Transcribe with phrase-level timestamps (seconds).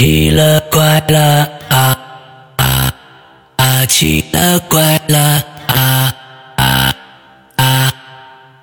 [0.00, 1.92] 奇了怪了啊
[2.56, 2.94] 啊
[3.56, 3.84] 啊！
[3.84, 5.18] 奇了怪了
[5.68, 6.16] 啊
[6.56, 6.94] 啊
[7.56, 7.92] 啊！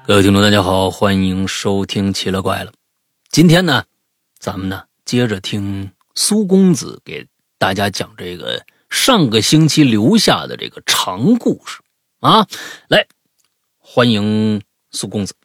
[0.03, 2.71] 各位听众，大家好，欢迎收听《奇了怪了》。
[3.29, 3.83] 今天呢，
[4.39, 7.27] 咱们呢接着听苏公子给
[7.59, 11.79] 大家讲这个上个星期留下的这个长故事
[12.19, 12.47] 啊。
[12.87, 13.05] 来，
[13.77, 14.59] 欢迎
[14.89, 15.35] 苏公子。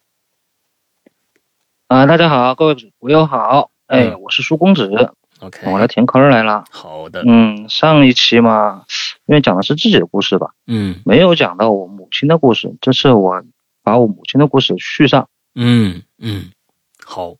[1.88, 4.90] 啊，大家好，各位朋友好，哎，我是苏公子。
[5.43, 6.64] OK，我来填坑来了。
[6.70, 7.24] 好的。
[7.27, 8.84] 嗯，上一期嘛，
[9.27, 12.77] 因为讲的是自己的故事吧，嗯，没有讲到我母亲的故事。
[12.80, 13.42] 这次我
[13.83, 15.28] 把我母亲的故事续上。
[15.56, 16.52] 嗯嗯，
[17.05, 17.34] 好。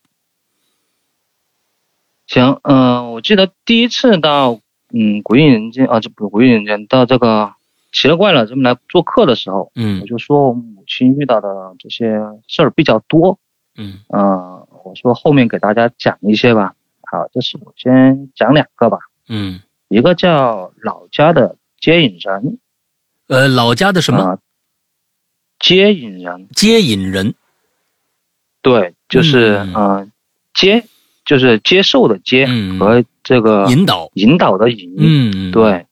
[2.27, 4.59] 行，嗯，我记得第一次到
[4.93, 7.53] 嗯鬼影人间啊，这不鬼影人间，到这个
[7.93, 13.39] 奇了怪了这么来做客的时候，嗯，我就说我母亲遇到的这些事儿比较多。
[13.77, 16.75] 嗯嗯，我说后面给大家讲一些吧。
[17.13, 18.97] 好，这是我先讲两个吧。
[19.29, 22.59] 嗯，一个叫老家的接引人，
[23.27, 24.39] 呃，老家的什么？
[25.59, 26.49] 接引人。
[26.55, 27.35] 接引人。
[28.63, 30.11] 对，就是嗯，
[30.55, 30.87] 接
[31.27, 32.47] 就是接受的接
[32.79, 34.95] 和这个引导引导的引。
[34.97, 35.87] 嗯，对。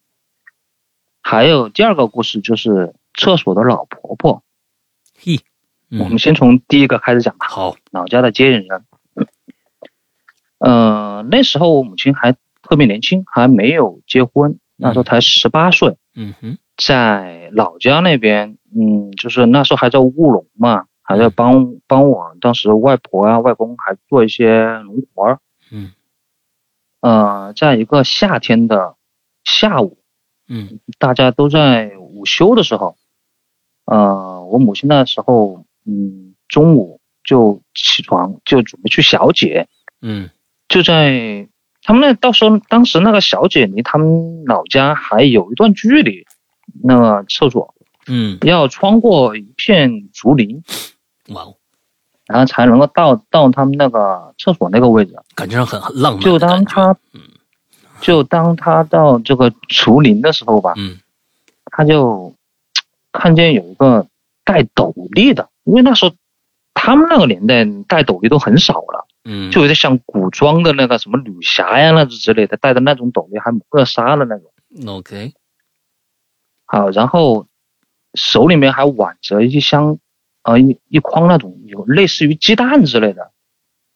[1.20, 4.42] 还有第二个故事就是厕所的老婆婆。
[5.22, 5.38] 嘿，
[5.90, 7.46] 我们先从第一个开始讲吧。
[7.46, 8.86] 好，老家的接引人。
[10.60, 15.96] 嗯，那时候我母亲还特别年轻，还没有结婚，那时候才十八岁。
[16.14, 25.38] 嗯哼，在老家那边，嗯，就是那时候还在务农嘛，还在帮帮我当时外婆啊、外公还做一些农活儿。
[25.72, 25.92] 嗯，
[27.00, 28.96] 呃，在一个夏天的
[29.44, 29.96] 下午，
[30.46, 32.96] 嗯，大家都在午休的时候，
[33.86, 39.66] 呃，我母亲那时候，嗯，中午就起床，就准备去小解。
[40.02, 40.28] 嗯。
[40.70, 41.48] 就在
[41.82, 46.24] 他们那，到时候当时那个小姐离他们老家还有一段距离，
[46.84, 47.74] 那个厕所，
[48.06, 50.62] 嗯，要穿过一片竹林，
[51.30, 51.56] 哇哦，
[52.26, 56.22] 然后才能够到到他们那个厕所那个位置，感觉上很很浪漫。
[56.22, 57.20] 就当他，嗯，
[58.00, 61.00] 就当他到这个竹林的时候吧，嗯，
[61.64, 62.32] 他就
[63.10, 64.06] 看见有一个
[64.44, 66.14] 戴斗笠的，因为那时候
[66.74, 69.08] 他们那个年代戴斗笠都很少了。
[69.22, 74.50] 嗯，就有点像古装的那个什么女侠呀，那之类的，戴的那种斗笠，还抹纱的那种。
[74.86, 75.34] OK，
[76.64, 77.46] 好，然后
[78.14, 79.98] 手里面还挽着一箱，
[80.42, 83.30] 呃，一一筐那种有类似于鸡蛋之类的，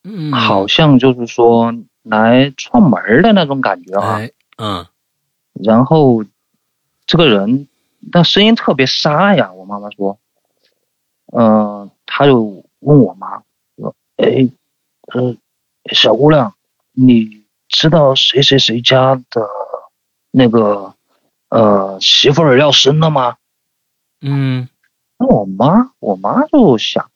[0.02, 4.20] 嗯，好像就是说来串门的那种感觉啊。
[4.58, 4.86] 嗯，
[5.54, 6.22] 然后
[7.06, 7.66] 这个人
[8.12, 10.18] 那声音特别沙哑，我妈妈说，
[11.32, 13.42] 嗯，他就问我妈
[13.78, 14.50] 说，哎。
[15.14, 15.36] 呃，
[15.92, 16.54] 小姑娘，
[16.92, 19.48] 你知道谁谁谁家的
[20.32, 20.92] 那个
[21.50, 23.36] 呃媳妇儿要生了吗？
[24.20, 24.68] 嗯，
[25.16, 27.12] 那我妈，我妈就想，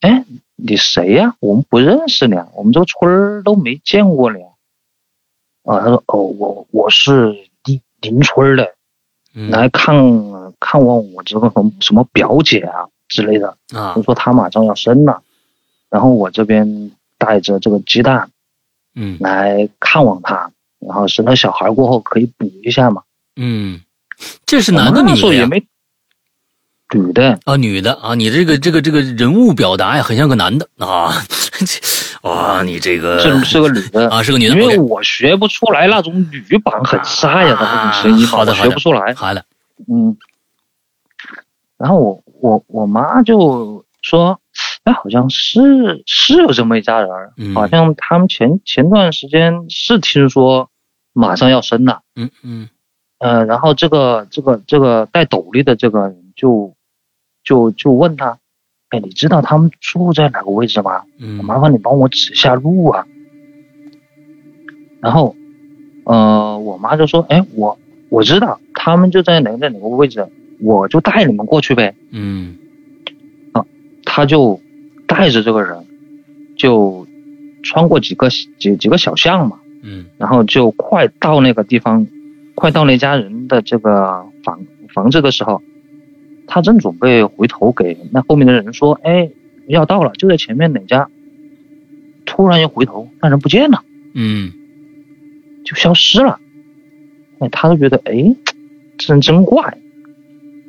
[0.00, 0.24] 哎，
[0.54, 1.34] 你谁呀？
[1.40, 4.40] 我们不认识你，我们这个村儿都没见过你。
[5.64, 7.32] 啊，他说，哦，我我是
[7.64, 8.76] 邻邻村的，
[9.50, 9.96] 来看
[10.60, 13.56] 看望我这个什么什么表姐啊之类的。
[13.74, 15.20] 啊，就说她马上要生了。
[15.92, 18.30] 然后我这边带着这个鸡蛋，
[18.94, 23.02] 嗯，来看望他，然后生了小孩过后可以补一下嘛。
[23.36, 23.82] 嗯，
[24.46, 25.62] 这是男的女的也没
[26.94, 31.12] 女的啊，女的啊，你这个这个这个人物表达呀，很像个男的啊。
[32.22, 39.12] 哇，你这个是是个女的啊，是个女的，因为我学不出来那种女版很沙哑的那种声音，好的，学不出来。
[39.12, 39.44] 好的，
[39.90, 40.16] 嗯。
[41.76, 44.38] 然后我我我妈就说。
[44.84, 47.08] 哎，好像是是有这么一家人，
[47.54, 50.70] 好像他们前前段时间是听说
[51.12, 52.68] 马上要生了，嗯嗯，
[53.18, 56.74] 呃，然后这个这个这个戴斗笠的这个人就
[57.44, 58.40] 就就问他，
[58.88, 61.04] 哎，你知道他们住在哪个位置吗？
[61.20, 63.06] 嗯，麻烦你帮我指一下路啊。
[65.00, 65.36] 然后，
[66.06, 67.78] 呃，我妈就说，哎，我
[68.08, 70.26] 我知道他们就在哪在哪个位置，
[70.60, 71.94] 我就带你们过去呗。
[72.10, 72.56] 嗯，
[73.52, 73.64] 啊，
[74.04, 74.60] 他就。
[75.12, 75.84] 带着这个人，
[76.56, 77.06] 就
[77.62, 82.06] 穿过几个几几个小巷嘛，嗯，然后就快到那个地方，
[82.54, 84.60] 快到那家人的这个房
[84.94, 85.62] 房子的时候，
[86.46, 89.30] 他正准备回头给那后面的人说：“哎，
[89.66, 91.08] 要到了，就在前面哪家。”
[92.24, 94.52] 突然一回头，那人不见了，嗯，
[95.64, 96.40] 就消失了。
[97.40, 98.34] 哎，他就觉得，哎，
[98.96, 99.76] 这人真怪。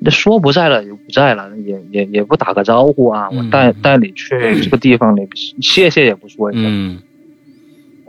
[0.03, 3.29] 那说不在了也不在了，也也也不打个招呼啊！
[3.31, 4.29] 我带带你去
[4.61, 5.27] 这个地方，你
[5.61, 6.99] 谢谢也不说一声，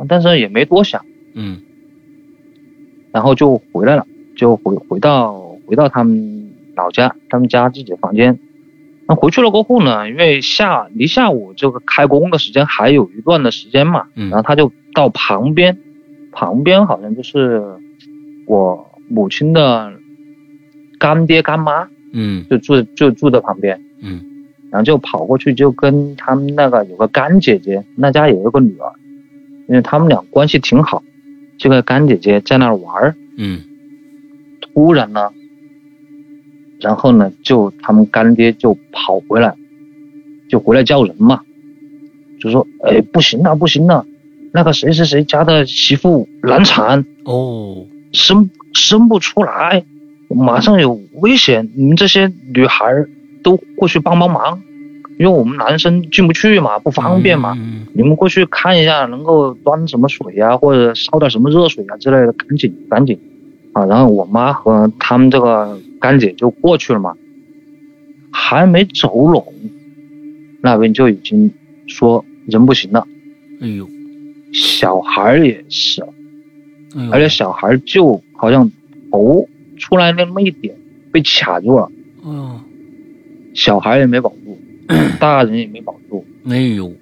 [0.09, 1.05] 但是也没多想，
[1.35, 1.63] 嗯
[3.13, 4.07] 然后就回来了，
[4.37, 8.39] 就回回到回到他们老家，他们家自己的房间。
[9.07, 15.79] 那回去了过后呢，因为下离下午这个开工的时间还有一段的时间嘛，嗯然后他就到旁边，
[16.33, 17.63] 旁边好像就是
[18.47, 19.93] 我母亲的
[20.99, 22.45] 干爹干妈，嗯。
[22.49, 24.21] 就住就住在旁边，嗯。
[24.71, 28.93] 然后就跑过去就跟他们那个有个干姐姐，那家有一个女儿，
[29.69, 31.03] 因为他们俩关系挺好，
[31.59, 33.61] 这个干姐姐在那儿玩儿，嗯。
[34.61, 35.31] 突然呢，
[36.81, 39.55] 然后呢，就他们干爹就跑回来，
[40.49, 41.43] 就回来叫人嘛，
[42.41, 44.05] 就说：“哎，不行了，不行了，
[44.53, 47.87] 那个谁谁谁家的媳妇难产，哦。
[48.13, 49.85] 生生不出来，
[50.35, 52.85] 马上有危险，你们这些女孩
[53.43, 54.61] 都过去帮帮忙，
[55.19, 57.55] 因为我们男生进不去嘛，不方便嘛。
[57.57, 63.19] 嗯你们过去看一下，能够端什么水呀、或者烧点什么热水啊之类的，赶紧赶紧。
[63.73, 63.85] 啊！
[63.87, 67.17] 然后我妈和他们这个干姐就过去了嘛，
[68.31, 69.45] 还没走拢，
[70.61, 71.53] 那边就已经
[71.89, 73.07] 说人不行了，
[73.61, 73.89] 哎呦。
[74.53, 76.03] 小孩也是，
[76.97, 78.71] 哎，而且小孩就好像
[79.11, 80.75] 头出来那么一点
[81.13, 81.91] 被卡住了，
[82.23, 82.61] 哦
[83.55, 84.59] 小孩也没保住，
[85.21, 86.93] 大人也没保住，哎有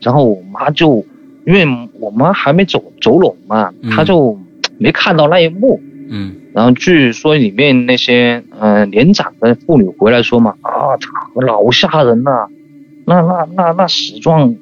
[0.00, 1.04] 然后我妈就，
[1.46, 1.66] 因为
[1.98, 3.90] 我妈还没走走拢嘛，嗯。
[3.90, 4.38] 她就
[4.78, 5.78] 没看到那一幕。
[6.08, 6.36] 嗯。
[6.54, 10.96] 然后据说里面那些呃年长的妇女回来说嘛，啊，
[11.34, 12.48] 老吓人了、
[13.04, 14.56] 那那那那死状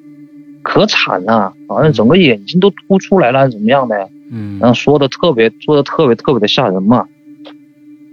[0.62, 4.10] 可惨了、好像整个眼睛都凸出来了，怎么样的？
[4.31, 7.07] 嗯然后说的特别说的特别特别的吓人嘛。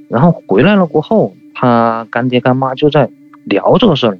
[0.07, 3.09] 然后回来了过后，他干爹干妈就在
[3.43, 4.17] 聊这个事儿，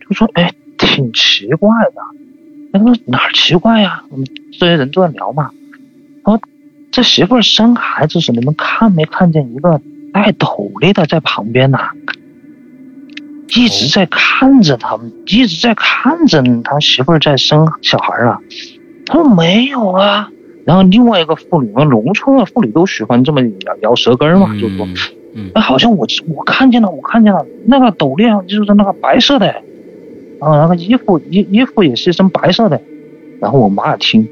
[0.00, 2.02] 就说：“哎，挺奇怪的。”
[2.72, 4.02] 他说：“哪儿奇怪呀？
[4.10, 4.26] 我们
[4.58, 5.50] 这些人都在聊嘛。”
[6.24, 6.40] 他说
[6.90, 9.80] ：“这媳妇儿生孩子时，你们看没看见一个
[10.12, 11.90] 戴斗笠的在旁边呐、
[13.56, 18.40] 一直在看着他们，一直在看着他媳妇儿在生小孩啊。”
[19.06, 20.28] 他说：“没有啊。”
[20.64, 24.86] 然后另外一个妇女，农村的妇女都喜欢这么摇摇舌根嘛，就说，
[25.34, 29.48] 嗯哎，好像我我看见了，我看见了，那个斗笠啊，就是那个白色的，
[30.40, 32.80] 啊，那个衣服衣衣服也是一身白色的。
[33.40, 34.26] 然后我妈也听，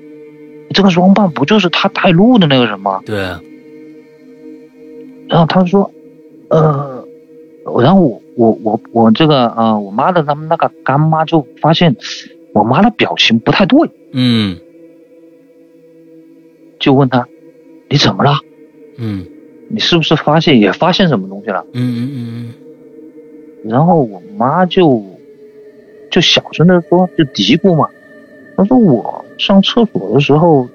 [0.71, 3.03] 这个装扮不就是他带路的那个人吗？
[3.05, 3.41] 对啊
[5.29, 5.91] 然后他说，
[6.49, 7.05] 呃，
[7.81, 11.97] 然后我我我我这个呃，我妈的他们那个干妈就发现
[12.53, 14.57] 我妈的表情不太对，嗯
[16.83, 17.27] 就问他，
[17.89, 18.33] 你怎么了？
[18.99, 19.25] 嗯。
[19.75, 21.65] 你是不是发现也发现什么东西了？
[21.73, 22.55] 嗯嗯
[23.65, 25.03] 然后我妈就
[26.11, 27.89] 就小声的说，就嘀咕嘛，
[28.55, 30.69] 她说我上厕所的时候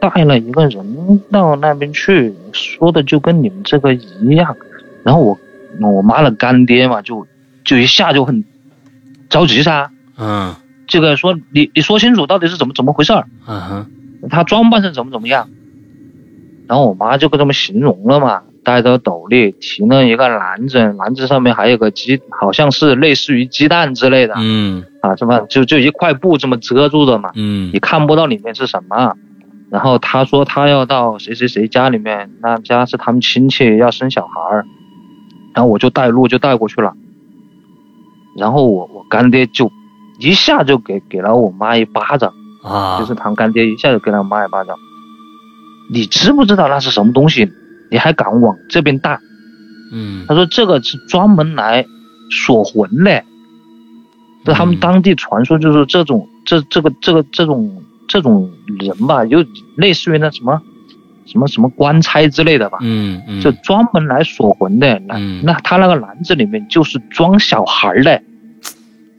[0.00, 4.56] 带了一个人到那边去，说的就跟你们这个一样。
[5.02, 5.38] 然后我
[5.82, 7.26] 我妈的干爹嘛，就
[7.64, 8.42] 就一下就很
[9.28, 10.54] 着急噻，嗯
[10.86, 13.86] 这个说你你说清楚到底是怎么怎么回事儿，嗯哼
[14.28, 15.48] 他装扮成怎么怎么样。
[16.68, 29.14] 然后我妈就跟他们形容了嘛，戴着斗笠，提了一个篮子，篮子上面还有个鸡，好像是类似于鸡蛋之类的、嗯啊，这么就就一块布这么遮住的嘛，嗯你看不到里面是什么。
[29.68, 34.64] 然后他说他要到谁谁谁家里面，那家是他们亲戚要生小孩儿，
[35.54, 36.92] 然后我就带路就带过去了。
[38.36, 39.70] 然后我我干爹就
[40.20, 42.32] 一下就给给了我妈一巴掌。
[42.62, 44.76] 啊，就是堂干爹一下就给他妈一巴掌。
[45.92, 47.50] 你知不知道那是什么东西？
[47.90, 49.18] 你还敢往这边带？
[49.92, 51.84] 嗯他说这个是专门来
[52.30, 53.24] 锁魂的，
[54.44, 58.48] 这他们嗯当地传说就是这种这这个这个这种这种
[58.78, 59.44] 人吧，就
[59.76, 60.62] 类似于那什么
[61.26, 64.96] 什么什么官差之类的吧，嗯嗯就专门来锁魂的。
[65.08, 68.22] 那、嗯那他那个篮子里面就是装小孩的。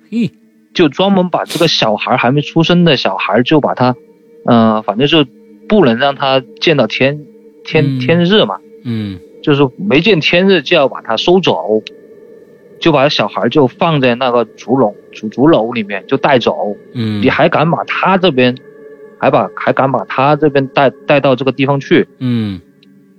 [0.09, 0.31] 嘿
[0.73, 3.95] 就专门把这个小孩还没出生的小孩，就把他，
[4.45, 5.25] 呃，反正就
[5.67, 7.25] 不能让他见到天
[7.65, 11.81] 天嗯天日嘛，嗯就是没见天日就要把他收走，
[12.79, 18.55] 就把小孩就放在那个竹笼竹竹篓里面就带走，嗯你还敢把他这边，
[19.19, 22.07] 还把还敢把他这边带带到这个地方去？
[22.19, 22.61] 嗯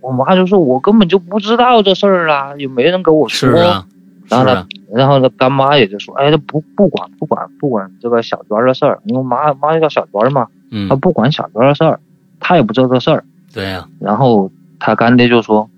[0.00, 3.50] 我妈就说，我根本就不知道这事儿啊，也没人跟我说。
[3.50, 12.00] 是啊是然后呢啊，然后呢，干妈也就说，哎，这不不管不管不管这个小娟的事儿，因为妈妈叫小娟嘛，嗯她不管小娟的事儿，
[12.40, 13.24] 她也不知道这事儿。
[13.52, 15.68] 对呀然后他干爹就说，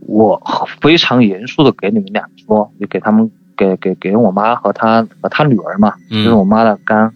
[0.00, 0.42] 我
[0.80, 7.12] 非常严肃的给你们俩说，就给他们给给给我妈和她和她女儿嘛，就是嗯我妈的干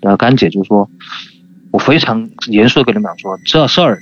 [0.00, 0.88] 然后干姐就说，
[1.70, 3.98] 我非常严肃的跟你们俩说，这事儿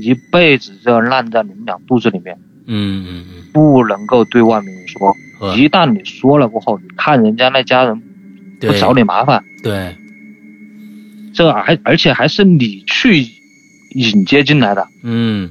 [0.00, 5.14] 一辈子就要烂在你们俩肚子里面，嗯嗯不能够对外面说。
[5.44, 8.02] 嗯，一旦你说了过后，你看人家那家人
[8.60, 9.94] 不找你麻烦，对，
[11.34, 13.26] 这还而且还是你去
[13.94, 14.86] 引接进来的。
[15.02, 15.50] 嗯。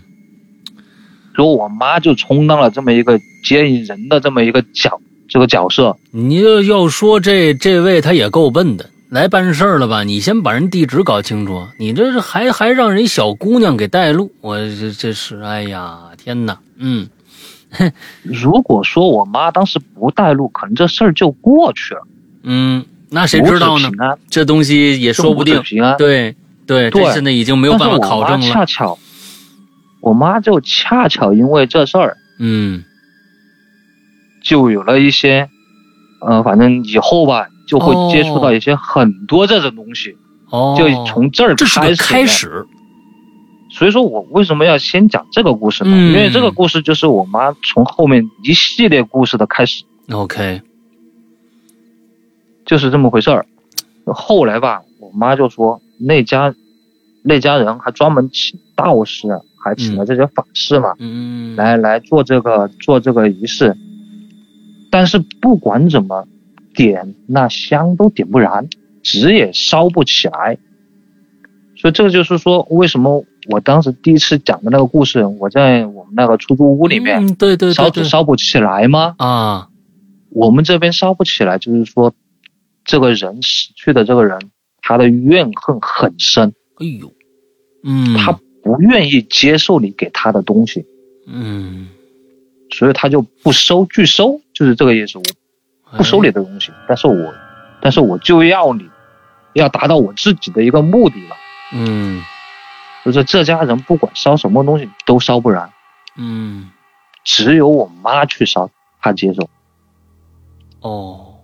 [1.35, 5.97] 所以我妈就充当了这么一个接引人的这么一个角这个角色。
[6.11, 10.03] 你要要说这这位他也够笨的，来办事儿了吧？
[10.03, 17.09] 你先把人地址搞清楚，你这是还还让人小姑娘给带路，我这这是哎呀天哪，嗯
[18.23, 22.01] 如果说我妈当时不带路，可能这事儿就过去了，
[22.43, 23.89] 嗯，那谁知道呢
[24.29, 25.61] 这东西也说不定。
[25.61, 25.97] 平安。
[25.97, 28.65] 对对，这对现在已经没有办法考证但是我妈恰。
[28.65, 28.99] 巧，
[30.01, 32.83] 我妈就恰巧因为这事儿，嗯
[34.43, 35.49] 就有了一些，
[36.21, 40.17] 呃，反正以后吧，就会接触到一些很多这种东西，
[40.49, 41.55] 哦，就从这儿。
[41.97, 42.65] 开始。
[43.75, 45.91] 所以说我为什么要先讲这个故事呢？
[45.95, 50.61] 嗯因为这个故事就是我妈从后面一系列故事的开始，OK，
[52.67, 53.47] 就是这么回事儿。
[54.05, 56.53] 后来吧，我妈就说那家
[57.23, 59.27] 那家人还专门请道士，
[59.63, 63.75] 还请了这些法师嘛，嗯，来来做这个做这个仪式。
[64.91, 66.27] 但是不管怎么
[66.75, 68.69] 点，那香都点不燃，
[69.01, 70.59] 纸也烧不起来。
[71.75, 79.15] 所以这个就是说，为什么我当时第一次讲的那个故事，我在我们那个出租屋里面、嗯，对对烧纸烧不起来吗？
[79.17, 79.69] 啊，
[80.29, 82.13] 我们这边烧不起来，就是说，
[82.85, 84.39] 这个人死去的这个人，
[84.81, 87.11] 他的怨恨很深，哎呦，
[87.83, 88.31] 嗯，他
[88.63, 90.85] 不愿意接受你给他的东西，
[91.27, 91.87] 嗯
[92.71, 95.19] 所以他就不收，拒收，就是这个意思。
[95.19, 95.23] 我
[95.97, 97.33] 不收你的东西，但是我，
[97.81, 98.83] 但是我就要你，
[99.53, 101.35] 要达到我自己的一个目的了。
[101.75, 102.19] 嗯
[103.03, 105.69] 就是这家人不管烧什么东西都烧不燃，
[106.15, 106.71] 嗯
[107.23, 108.69] 只有我妈去烧，
[109.01, 109.49] 她接受，
[110.81, 111.35] 哦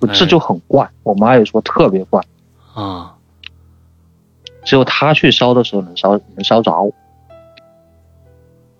[0.00, 0.90] 就这就很怪。
[1.02, 2.22] 我妈也说特别怪，
[2.74, 3.14] 啊
[4.64, 6.72] 只有她去烧的时候能烧能烧着。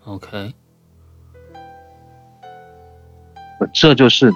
[0.05, 0.53] OK，
[3.73, 4.33] 这就是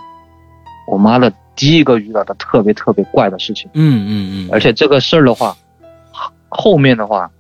[0.87, 3.69] 我妈的第一个遇到的特别特别怪的事情。
[3.75, 5.57] 嗯嗯嗯，而且这个事儿的话，
[6.49, 7.31] 后后面的话，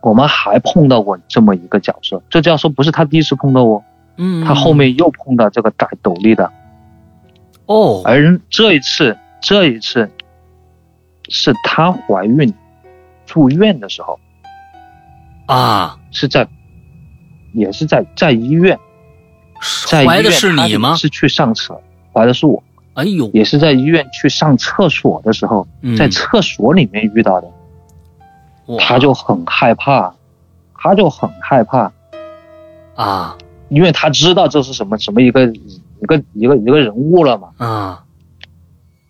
[0.00, 2.22] 我们还碰到过这么一个角色。
[2.30, 3.82] 这就要说不是他第一次碰到哦，
[4.16, 6.52] 嗯，他后面又碰到这个戴斗笠的，
[7.66, 10.10] 哦，而这一次，这一次
[11.28, 12.52] 是她怀孕
[13.26, 14.18] 住院的时候，
[15.46, 16.46] 啊，是在，
[17.52, 18.78] 也是在在医院，
[19.88, 20.94] 在医院怀的是你吗？
[20.96, 21.80] 是去上厕，
[22.12, 22.62] 怀的是我，
[22.94, 25.96] 哎呦，也是在医院去上厕所的时候，嗯。
[25.96, 27.46] 在厕所里面遇到的。
[27.46, 27.52] 哇
[28.76, 30.14] 他就很害怕，
[30.74, 31.92] 他就很害怕，
[32.94, 38.04] 啊因为他知道这是什么什么一个一个一个一个人物了嘛，啊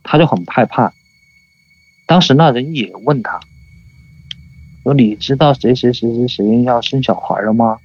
[0.03, 0.93] 他就很害怕。
[2.07, 3.41] 当时那人也问他，
[4.83, 7.79] 说你知道谁谁谁谁谁要生小孩了吗？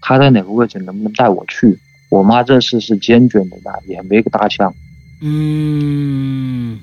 [0.00, 1.78] 他在哪个位置，能不能带我去？
[2.10, 4.72] 我妈这次是坚决没带，也没个搭腔。
[5.20, 6.78] 嗯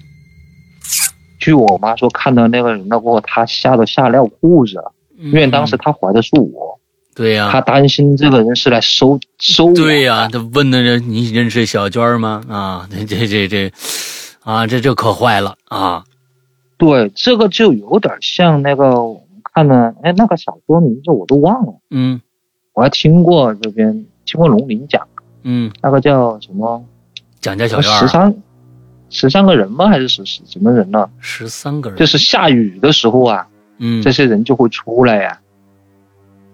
[1.44, 6.80] 据我妈说，看到那个人了过后，她吓得吓尿裤子了，因因为当时她怀的是我，
[7.14, 9.74] 对呀、她担心这个人是来收收我。
[9.74, 12.42] 对呀、她问的人，你认识小娟吗？
[12.48, 13.74] 啊，这这这这，
[14.40, 16.06] 啊，这这可坏了啊！
[16.78, 19.22] 对，这个就有点像那个我
[19.54, 22.22] 看的，哎，那个小说名字我都忘了，嗯。
[22.74, 25.06] 我还听过这边听过龙鳞讲，
[25.44, 26.84] 嗯，那个叫什么？
[27.42, 28.00] 蒋家小院儿。
[28.00, 28.34] 十三
[29.14, 29.88] 十三个人吗？
[29.88, 31.10] 还是十十什么人呢？
[31.20, 34.02] 十三个人，就是下雨的时候啊，嗯。
[34.02, 35.40] 这些人就会出来呀、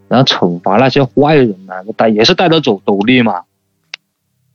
[0.07, 3.43] 然后惩罚那些坏人呢、带也是带着斗斗笠嘛，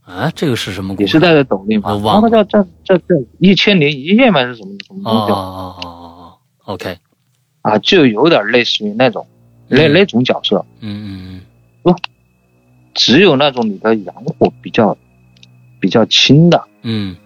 [0.04, 0.94] 啊，这个是什么？
[0.98, 1.94] 也是带着斗笠嘛。
[1.94, 2.28] 我，忘了。
[2.28, 3.04] 那个叫叫叫叫
[3.38, 6.98] 一千零一夜吗，还是什么什么哦东西、哦哦哦哦，OK，
[7.62, 7.78] 啊？
[7.78, 9.26] 就有点类似于那种
[9.66, 10.64] 那嗯那种角色。
[10.80, 11.40] 嗯
[11.84, 11.94] 嗯
[12.94, 14.96] 只有那种你的阳火比较
[15.80, 16.62] 比较轻的。
[16.82, 17.16] 嗯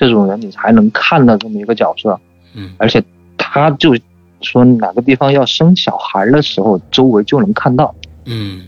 [0.00, 2.18] 这种人，你才能看到这么一个角色。
[2.54, 3.04] 嗯而且
[3.36, 3.94] 他就
[4.40, 8.66] 说哪个地方要生小孩的时候，周围就能看到，嗯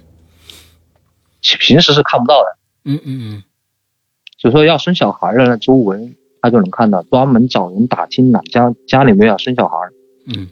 [1.41, 2.59] 平时是看不到的。
[2.85, 3.43] 嗯嗯嗯
[4.39, 9.77] 就说要生小孩了呢，周围他就能看到，专门找人打听哪家家里面要生小孩。
[10.27, 10.51] 嗯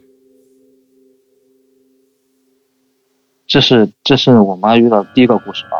[3.46, 5.76] 这是这是我妈遇到的第一个故事啊，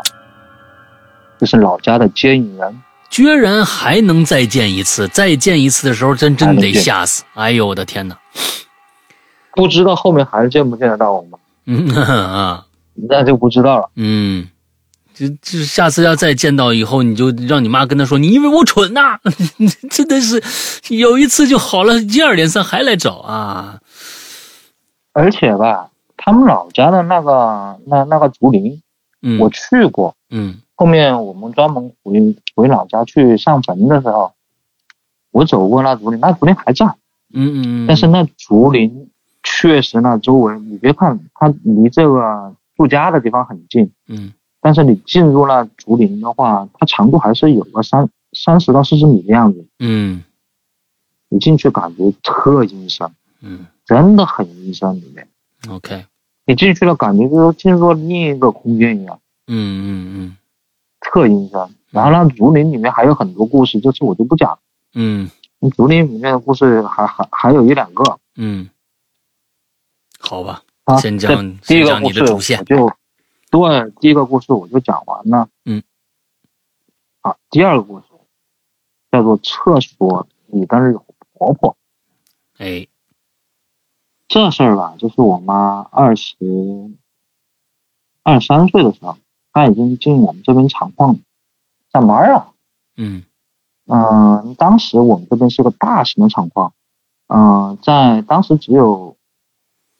[1.39, 2.83] 这是老家的接引人。
[3.11, 7.23] 居然还能再见一次，再见一次的时候，真真得吓死！
[7.35, 8.17] 哎呦，我的天哪！
[9.53, 11.31] 不知道后面还见不见得到我们？
[11.65, 12.65] 嗯啊，
[13.09, 13.89] 那就不知道了。
[13.95, 14.47] 嗯，
[15.13, 19.19] 就就下次要再见到以后，你就让你妈跟他说，你以为我蠢呐？
[19.91, 20.41] 真的是
[20.87, 23.79] 有一次就好了，接二连三还来找啊！
[25.11, 28.81] 而且吧，他们老家的那个那那个竹林，
[29.21, 30.15] 嗯，我去过。
[30.29, 34.33] 嗯，后面我们专门回回老家去上坟的时候，
[35.29, 36.87] 我走过那竹林，那竹林还在。
[37.31, 39.11] 嗯嗯，但是那竹林
[39.43, 49.63] 确实那周围，你别看它离这个住家的地方很近，嗯，但是你进入那竹林的话，它长度还是有个三三十到四十米的样子。
[49.77, 50.23] 嗯，
[51.29, 53.07] 你进去感觉特阴森，
[53.41, 53.67] 嗯。
[53.85, 55.27] 真的很阴森里面。
[55.69, 56.05] ，OK，
[56.47, 59.53] 你进去了，感觉就是进入了另一个空间一样，嗯
[59.85, 60.37] 嗯嗯
[61.11, 61.75] 特阴森。
[61.89, 64.57] 然后那竹林里面还有很多故事，这次我就不讲。
[64.93, 65.29] 嗯
[65.75, 68.69] 竹林里面的故事还还还有一两个嗯，
[70.19, 70.97] 好吧，啊。
[70.97, 72.91] 先这讲第一个故事我，就
[73.51, 75.49] 对第一个故事我就讲完了。
[75.65, 75.83] 嗯。
[77.19, 78.05] 好，第二个故事
[79.11, 81.03] 叫做厕所里的老
[81.33, 81.75] 婆婆。
[82.57, 82.87] 哎，
[84.27, 86.35] 这事儿吧，就是我妈二十
[88.23, 89.17] 二十三岁的时候，
[89.53, 91.17] 她已经进我们这边厂矿
[91.91, 92.51] 上班了。
[92.97, 93.23] 嗯。
[93.87, 96.71] 嗯，当时我们这边是个大型的厂矿，
[97.27, 99.17] 嗯，在当时只有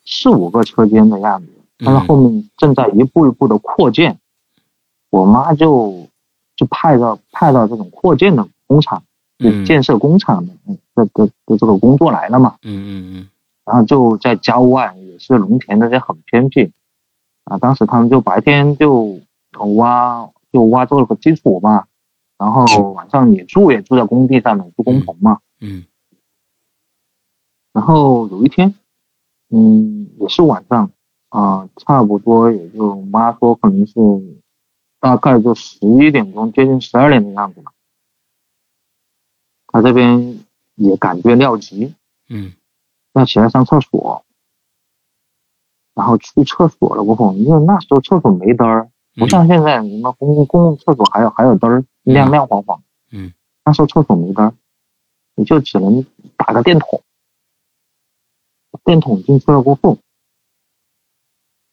[0.06, 4.18] 四五个车间的样子，但是后面正在一步一步的扩建，
[5.10, 6.06] 我妈就
[6.56, 9.02] 就派到派到这种扩建的工厂，
[9.66, 10.54] 建设工厂的
[10.94, 13.28] 这个的的这个工作来了嘛，嗯嗯
[13.66, 16.72] 然后就在郊外，也是农田那些很偏僻，
[17.44, 19.18] 啊，当时他们就白天就
[19.74, 21.86] 挖就挖做了个基础嘛，
[22.38, 25.40] 然后晚上也住也住在工地上面，住工棚嘛。
[25.60, 25.84] 嗯
[27.72, 28.74] 然后有一天，
[29.48, 30.90] 嗯，也是晚上，
[31.30, 33.94] 啊、差不多也就妈说可能是
[35.00, 37.72] 大概就十一点钟，接近十二点的样子吧。
[39.68, 41.94] 他这边也感觉尿急，
[42.28, 42.52] 嗯。
[43.14, 44.24] 要起来上厕所，
[45.94, 52.82] 然后去厕所了过后，因为那时候厕所没灯儿，不像现在你们公共公共厕所还有还有灯儿，亮亮晃晃。
[53.10, 53.32] 嗯，
[53.64, 54.54] 那时候厕所没灯儿，
[55.34, 56.04] 你就只能
[56.36, 57.02] 打个电筒。
[58.84, 59.98] 电筒进去了过后，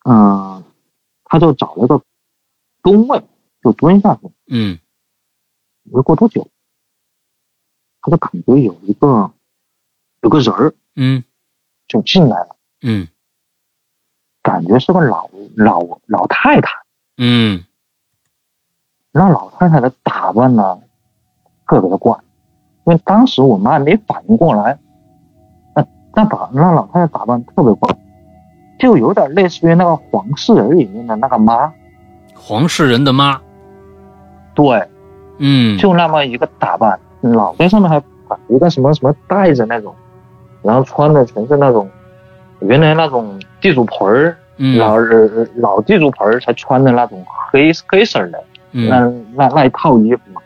[0.03, 0.63] 嗯、
[1.23, 2.03] 他就找了个
[2.83, 3.23] 蹲位，
[3.63, 4.29] 就蹲下去。
[4.47, 4.77] 嗯
[5.83, 6.47] 没过多久，
[8.01, 9.31] 他就感觉有一个
[10.21, 11.23] 有个人儿嗯
[11.87, 12.57] 就进来了。
[12.81, 13.07] 嗯
[14.43, 16.69] 感觉是个老老老太太。
[17.19, 17.65] 嗯。
[19.11, 20.79] 那老太太的打扮呢，
[21.67, 22.15] 特别的怪，
[22.85, 24.77] 因为当时我妈还没反应过来，
[25.75, 27.93] 那那打那老太太打扮特别怪，
[28.79, 31.73] 就有点类似于那个黄世仁里面的那个妈，
[32.35, 33.41] 黄世仁的妈，
[34.53, 34.87] 对，
[35.39, 35.77] 嗯。
[35.77, 39.93] 就那么一个打扮，脑袋上面还绑一个什么什么带着那种，
[40.61, 41.89] 然后穿的全是那种
[42.59, 44.77] 原来那种地主婆儿，嗯。
[44.77, 48.43] 老呃老地主婆才穿的那种黑黑色的。
[48.71, 49.25] 那嗯。
[49.35, 50.41] 那那一套衣服嘛，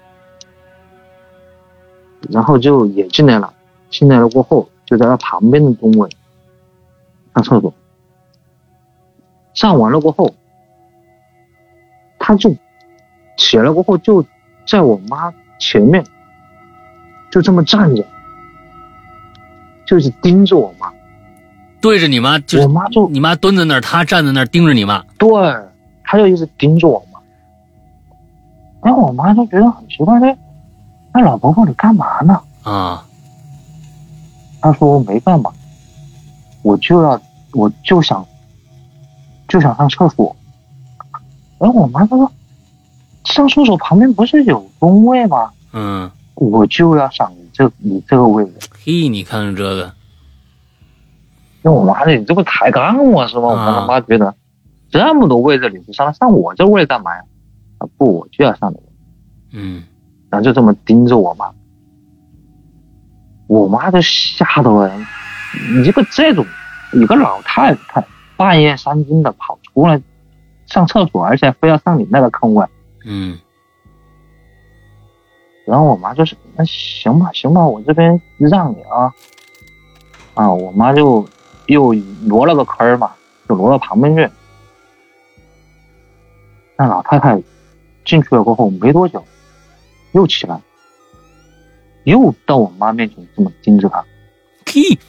[2.29, 3.53] 然后就也进来了，
[3.89, 6.09] 进来了过后就在他旁边的蹲位
[7.35, 7.73] 上厕所，
[9.53, 10.33] 上完了过后，
[12.17, 12.55] 他就
[13.35, 14.23] 起来了过后就
[14.65, 16.01] 在我妈前面
[17.29, 18.05] 就这么站着，
[19.85, 20.93] 就是盯着我妈，
[21.83, 25.29] 对着你妈，就是我妈就你妈蹲在那儿，他站在那儿盯着你妈，对，
[26.05, 27.19] 他就一直盯着我妈。
[28.81, 30.37] 然后我妈就觉得很奇怪，说
[31.13, 33.05] ：“那老婆婆你干嘛呢啊，？”
[34.63, 35.51] 她说：“我没干嘛，
[36.61, 38.25] 我就要，我就想，
[39.49, 40.33] 就想上厕所。”
[41.59, 42.31] 然后我妈就说
[43.25, 45.51] ：“上厕所旁边不是有工位吗？
[45.73, 48.69] 嗯，我就要上你这你这个位置。
[48.85, 49.93] 嘿，你看看这个，”
[51.63, 53.47] 那我妈你这不抬杠我是吗？
[53.47, 53.79] 我啊。
[53.79, 54.35] 他妈觉得
[54.91, 57.23] 这么多位置你不上，上我这位干嘛呀？
[57.79, 58.79] 啊不，我就要上你。
[59.53, 59.83] 嗯。
[60.29, 61.53] 然后就这么盯着我妈，
[63.47, 64.91] 我妈就吓到了，
[65.71, 66.43] 你这个这种
[66.91, 68.03] 一个老太太
[68.35, 70.01] 半夜三更的跑出来
[70.65, 72.65] 上厕所，而且非要上你那个坑位，
[73.05, 73.37] 嗯。
[75.67, 79.13] 然后我妈就是那行吧行吧，我这边让你啊，
[80.33, 81.23] 啊，我妈就
[81.67, 83.11] 又挪了个坑儿嘛，
[83.47, 84.29] 就挪到旁边去。
[86.77, 87.41] 那老太太
[88.03, 89.23] 进去了过后没多久，
[90.11, 90.59] 又起来，
[92.03, 94.03] 又到我妈面前这么盯着她，
[94.65, 94.99] 屁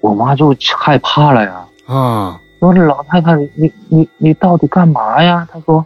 [0.00, 1.66] 我妈就害怕了呀。
[1.86, 2.40] 啊！
[2.60, 5.48] 说老太太，你你你到底干嘛呀？
[5.50, 5.84] 她说，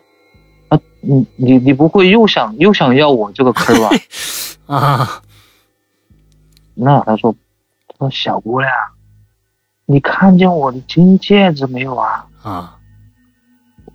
[0.68, 3.88] 啊，你你你不会又想又想要我这个坑吧？
[4.75, 5.23] 啊！
[6.75, 7.33] 那她说，
[7.87, 8.71] 她说小姑娘，
[9.87, 12.27] 你看见我的金戒指没有啊？
[12.42, 12.79] 啊！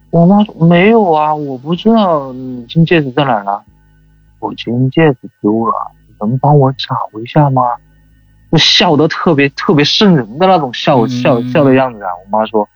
[0.09, 3.61] 我妈说没有啊，我不知道你金戒指在哪儿呢。
[4.39, 5.73] 我金戒指丢了，
[6.07, 7.63] 你能帮我找一下吗？
[8.51, 12.09] 就笑得特别特别瘆人的那种笑嗯笑笑的样子啊！
[12.23, 12.67] 我妈说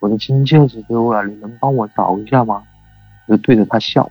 [0.00, 2.62] 我的金戒指丢了，你能帮我找一下吗？
[3.26, 4.10] 我就对着她笑。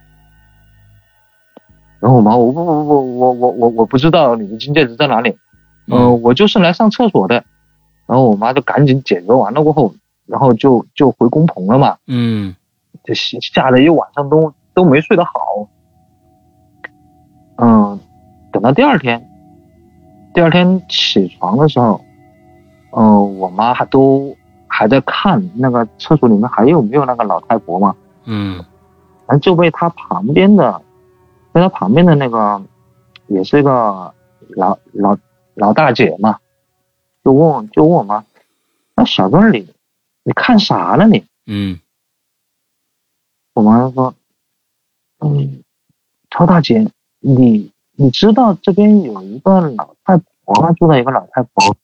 [1.99, 5.37] 然后我妈我不不不不我我我我不知道你的金戒指在哪里，
[5.87, 7.43] 嗯、嗯我就是来上厕所的。
[8.05, 9.93] 然后我妈就赶紧解决完了过后，
[10.25, 11.97] 然后就就回工棚了嘛。
[12.07, 12.55] 嗯
[13.03, 15.31] 这吓吓得一晚上都都没睡得好。
[17.57, 17.99] 嗯，
[18.51, 19.29] 等到第二天，
[20.33, 22.01] 第二天起床的时候，
[22.95, 24.35] 嗯，我妈还都
[24.67, 28.55] 还在看那个厕所里面还有没有那个老太婆嘛，嗯
[29.27, 30.81] 然后就被她旁边的，
[31.51, 32.61] 被她旁边的那个
[33.27, 34.13] 也是一个
[34.49, 35.17] 老老
[35.55, 36.37] 老大姐嘛，
[37.23, 38.25] 就问我就问我妈，
[38.95, 39.67] 那小段儿你
[40.23, 41.25] 你看啥呢你？
[41.45, 41.79] 嗯
[43.53, 44.15] 我妈说
[45.19, 45.63] ：“嗯，
[46.31, 46.87] 曹大姐，
[47.19, 50.71] 你你知道这边有一个老太婆吗？
[50.73, 51.77] 住在一个老太婆。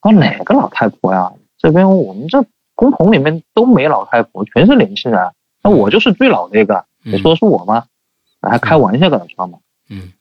[0.00, 1.32] 她说哪个老太婆呀？
[1.56, 5.32] 这边我们这工棚里面都没老太婆，全是年轻人。
[5.62, 7.86] 那我就是最老的一个，嗯你说是我吗？
[8.42, 9.58] 还开玩笑跟她说嘛。
[9.88, 10.12] 嗯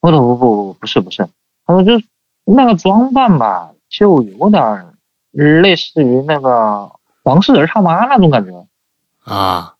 [0.00, 1.26] 我说不不不不是不是，
[1.64, 2.06] 他说就是
[2.44, 4.94] 那个装扮吧，就有点
[5.30, 8.66] 类似于那个黄世仁他妈那种感觉。
[9.24, 9.74] 啊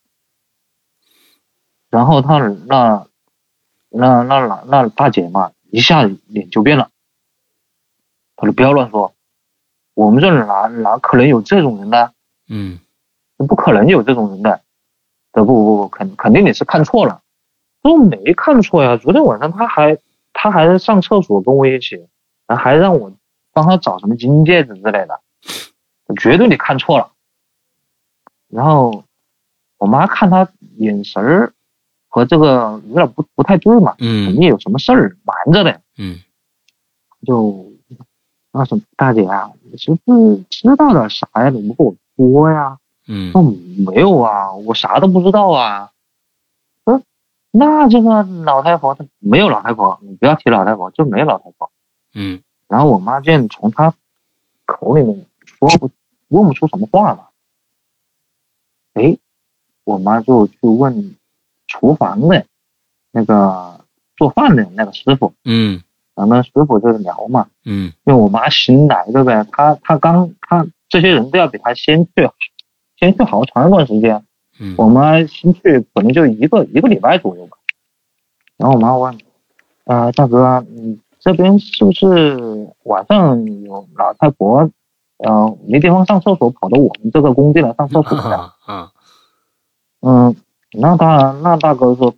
[1.90, 3.07] 然后他那
[3.90, 6.90] 那那那那大姐嘛，一下脸就变了。
[8.37, 9.14] 他说不要乱说，
[9.94, 12.11] 我们这哪哪可能有这种人呢？
[12.48, 12.81] 嗯
[13.37, 14.62] 不可能有这种人的。
[15.33, 17.22] 这不不不，肯肯定你是看错了。
[17.83, 19.98] 他说没看错呀，昨天晚上他还
[20.33, 22.09] 他还上厕所跟我一起，
[22.46, 23.12] 然后还让我
[23.52, 25.20] 帮他找什么金戒指之类的，
[26.20, 27.11] 绝对你看错了。
[28.48, 29.04] 然后
[29.78, 31.52] 我妈看他眼神儿
[32.09, 36.20] 和这个有点不不太对嘛，肯嗯定有什么事儿瞒着的，嗯
[37.26, 37.72] 就
[38.52, 41.48] 那什么大姐啊，你是不是知道点啥呀？
[41.48, 42.78] 你不跟我说呀？
[43.09, 45.90] 嗯说没有啊，我啥都不知道啊。
[46.85, 47.02] 说
[47.50, 51.70] 那这个老太婆她没有老太婆，你不要提老太婆，就没有老太婆。
[52.14, 52.42] 嗯。
[52.68, 53.94] 然后我妈见从她
[54.64, 55.90] 口里面说不
[56.29, 57.31] 问不出什么话了，
[58.94, 59.16] 哎，
[59.85, 61.14] 我妈就去问
[61.66, 62.46] 厨房的
[63.12, 63.85] 那个
[64.16, 65.83] 做饭的那个师傅，嗯。
[66.16, 67.92] 咱们师傅就是聊嘛，嗯。
[68.05, 72.31] 因为我妈新来的呗，她她刚她这些人都要比她先去，
[72.96, 74.24] 先去好长一段时间。
[74.61, 74.77] 嗯。
[74.79, 77.57] 我妈新去可能就一个一个礼拜左右吧。
[78.57, 79.18] 然后我妈问，
[79.87, 84.70] 呃，大哥，你这边是不是晚上有老太婆，
[85.16, 88.37] 呃，没地方上厕所，跑到我们这个工地来上厕所的？
[88.37, 88.90] 啊啊
[90.02, 90.37] 嗯，
[90.72, 92.14] 那大那大哥说，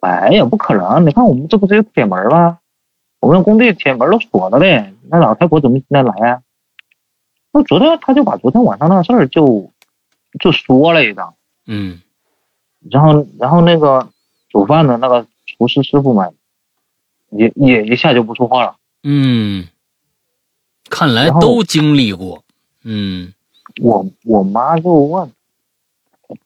[0.00, 1.06] 哎呀，不可能！
[1.06, 2.58] 你看我们这不是有铁门吗？
[3.20, 6.42] 我们工地铁门都锁着嘞，那老太婆怎么进得来呀、
[7.52, 9.70] 那昨天他就把昨天晚上那事儿就
[10.40, 11.34] 就说了一张。
[11.66, 12.00] 嗯
[12.90, 14.08] 然后然后那个
[14.50, 16.34] 煮饭的那个厨师师傅们，
[17.36, 18.76] 也也一下就不说话了。
[19.02, 19.66] 嗯，
[20.88, 22.42] 看来都经历过。
[22.84, 23.32] 嗯
[23.80, 25.30] 我我妈就问，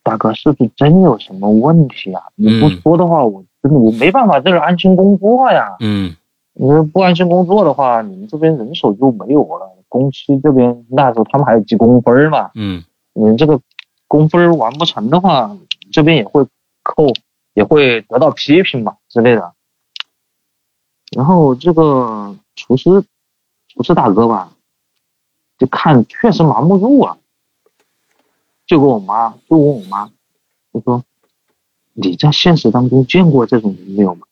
[0.03, 2.23] 大哥是不是真有什么问题啊？
[2.37, 5.77] 你不嗯说的话，我真的我没办法在这安心工作呀。
[5.81, 6.15] 嗯
[6.55, 9.75] 你说不安心工作的话，你们这边人手就没有了。
[9.89, 12.83] 工期这边那时候他们还有记工分儿嘛，嗯
[13.15, 13.61] 你这个
[14.07, 15.57] 工分儿完不成的话，
[15.93, 16.45] 这边也会
[16.83, 17.07] 扣，
[17.55, 19.53] 也会得到批评嘛之类的。
[21.17, 23.03] 然后这个厨师，
[23.69, 24.53] 厨师大哥吧，
[25.59, 27.17] 就看确实瞒不住啊，
[28.67, 30.11] 就跟我妈，就问我妈，
[30.73, 31.03] 就说
[31.95, 34.27] 你在现实当中见过这种人没有吗？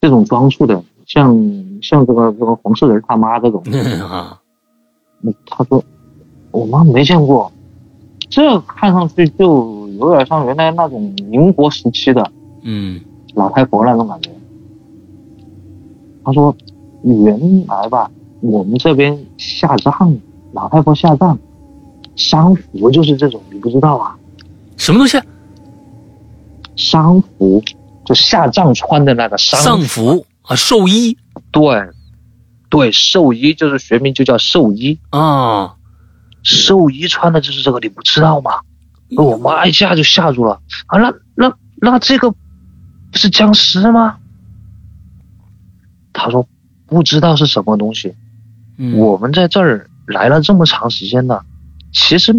[0.00, 1.34] 这种装束的，像
[1.82, 3.62] 像这个这个黄世仁他妈这种，
[5.46, 5.82] 他说
[6.50, 7.50] 我妈没见过，
[8.28, 12.30] 这看上去就有点像原来那种民国时期的
[12.62, 13.00] 嗯
[13.34, 14.30] 老太婆那种感觉。
[16.28, 16.54] 他说
[17.04, 18.10] 原来吧，
[18.42, 20.14] 我们这边下葬，
[20.52, 21.38] 老太婆下葬，
[22.16, 24.14] 丧服就是这种，你不知道啊？
[24.76, 25.18] 什么东西？
[26.76, 27.62] 丧服
[28.04, 31.16] 就下葬穿的那个丧丧服啊，寿衣
[31.50, 31.88] 对，
[32.68, 35.76] 对，寿衣就是学名就叫寿衣，啊，
[36.42, 38.50] 寿衣穿的就是这个，你不知道吗？
[39.16, 40.98] 我妈一下就吓住了啊！
[40.98, 42.36] 那那那这个不
[43.14, 44.18] 是僵尸吗？
[46.18, 46.46] 他说
[46.86, 48.14] 不知道是什么东西。
[48.76, 51.44] 嗯我们在这儿来了这么长时间了，
[51.92, 52.34] 其实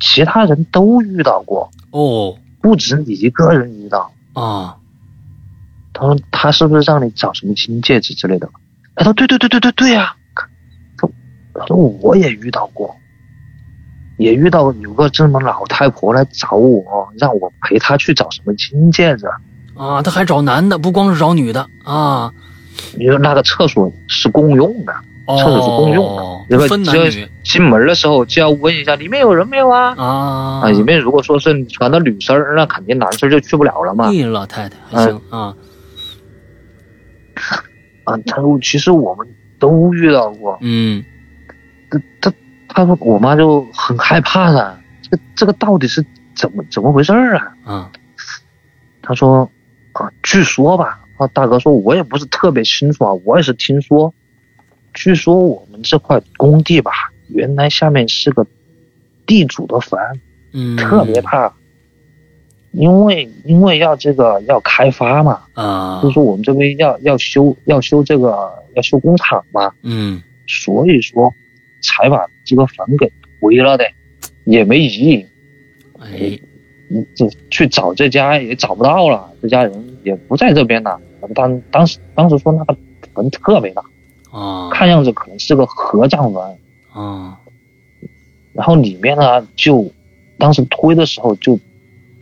[0.00, 4.12] 其他人都遇到过，哦不止你一个人遇到。
[4.32, 4.76] 啊，
[5.92, 8.48] 他说他是不是让你找什么金戒指之类的？
[8.96, 10.14] 他说对对对对对对呀、
[10.96, 11.08] 他
[11.54, 12.94] 他说我也遇到过，
[14.18, 19.26] 也遇到有个这么老太婆来找我，让我陪她去找什么金戒指。
[19.76, 22.32] 啊，他还找男的，不光是找女的啊，
[22.98, 24.92] 因为那个厕所是共用的，
[25.26, 29.94] 哦，厕所是公用的因为分男只女进门的时候就要问一下里面有人没有啊？
[29.96, 34.10] 啊啊，里面如果说是你穿的女生儿，那肯定男生就去不了了嘛。
[34.10, 35.54] 咦，老太太还行啊，
[38.04, 39.26] 啊，他说其实我们
[39.58, 41.04] 都遇到过，嗯
[41.90, 42.32] 他他
[42.68, 47.54] 他说我妈就很害怕的，这个这个到底是怎么怎么回事儿啊？
[47.64, 47.90] 啊，
[49.00, 49.48] 他说
[49.92, 54.12] 啊，据说吧，啊大哥说我也不是特别清楚啊，我也是听说，
[54.92, 56.92] 据说我们这块工地吧，
[57.28, 58.46] 原来下面是个
[59.26, 59.98] 地主的坟，
[60.52, 61.52] 嗯，特别怕，
[62.72, 71.32] 因为因为要这个要开发嘛，啊，就是说我们这边要要修要修这个要修工厂嘛，嗯所以说
[71.82, 73.10] 才把这个坟给
[73.40, 73.84] 毁了的，
[74.44, 75.26] 也没意义。
[75.98, 76.38] 哎，
[76.90, 81.00] 嗯，这去找这家也找不到了，这家人也不在这边了。
[81.34, 82.76] 当当时当时说那个
[83.14, 83.82] 坟特别大，
[84.30, 86.42] 啊看样子可能是个合葬坟。
[86.92, 87.38] 啊
[88.52, 89.90] 然后里面呢，就
[90.38, 91.58] 当时推的时候就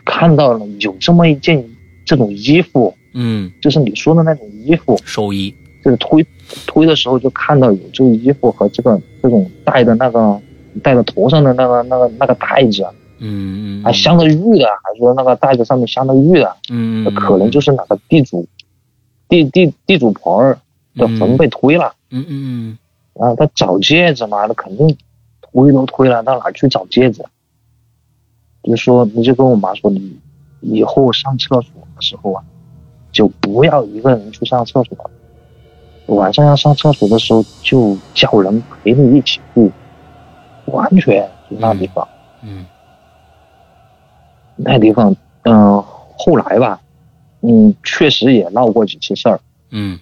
[0.03, 1.63] 看到了有这么一件
[2.07, 6.27] 这种衣服，嗯，就是你说的那种衣服，寿衣就是推
[6.67, 10.41] 推的时候就看到有这个衣服和这个这种戴的那个
[10.83, 12.83] 戴在头上的那个那个那个袋子，
[13.19, 18.49] 嗯嗯，还镶着玉的，还说那个袋子上面镶着玉的，嗯，嗯，可能就是哪个地主
[19.33, 20.59] 地地地主婆儿
[20.95, 22.79] 的坟被推了，嗯嗯
[23.15, 24.87] 然后他找戒指嘛，他肯定
[25.41, 27.25] 推都推了，到哪去找戒指？
[28.63, 30.19] 就说你就跟我妈说，你
[30.61, 32.45] 以后上厕所的时候啊，
[33.11, 35.11] 就不要一个人去上厕所，
[36.09, 39.73] 晚上要上厕所的时候就叫人陪你一起去，
[40.67, 42.07] 完全就那地方。
[42.43, 42.67] 嗯
[44.57, 45.83] 那地方，嗯、
[46.19, 46.79] 后来吧，
[47.43, 49.41] 嗯，确实也闹过几次事儿。
[49.71, 49.99] 嗯。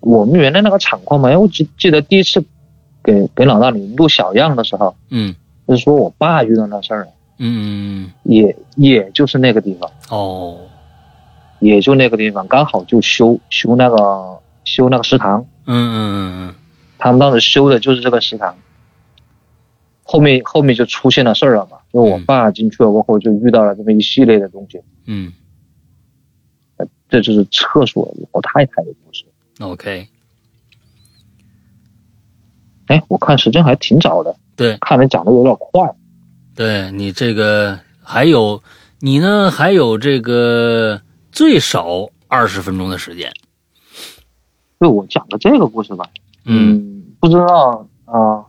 [0.00, 2.44] 我们原来那个厂矿嘛，因为我记记得第一次
[3.02, 5.34] 给给老大你录小样的时候，嗯。
[5.66, 10.58] 就是说我爸遇到那事儿了，嗯，也也就是那个地方，哦，
[11.58, 16.54] 也就那个地方，刚好就修修那个修那个食堂，嗯嗯嗯
[16.98, 18.56] 他们当时修的就是这个食堂。
[20.04, 22.24] 后面后面就出现了事儿了嘛，就我嗯。
[22.26, 25.32] 爸进去了过后，就遇到了这么一系列的东西，嗯
[27.08, 29.24] 这就是厕所老太太的故事。
[29.58, 30.08] 嗯，OK，
[32.86, 35.94] 哎，我看时间还挺早的，对看来讲的有点快。
[36.54, 38.62] 对，你这个还有
[39.00, 43.32] 你呢，还有这个最少二十分钟的时间，
[44.78, 46.08] 对我讲的这个故事吧，
[46.44, 48.46] 嗯嗯，不知道啊，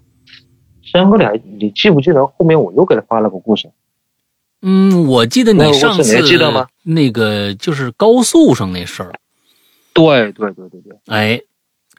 [0.81, 3.69] 山哥，你还你记不记得后面我又给他发了个故事？
[4.61, 9.13] 嗯，我记得你上次记得吗那个就是高速上那事儿，
[9.93, 11.41] 对对对对对，哎，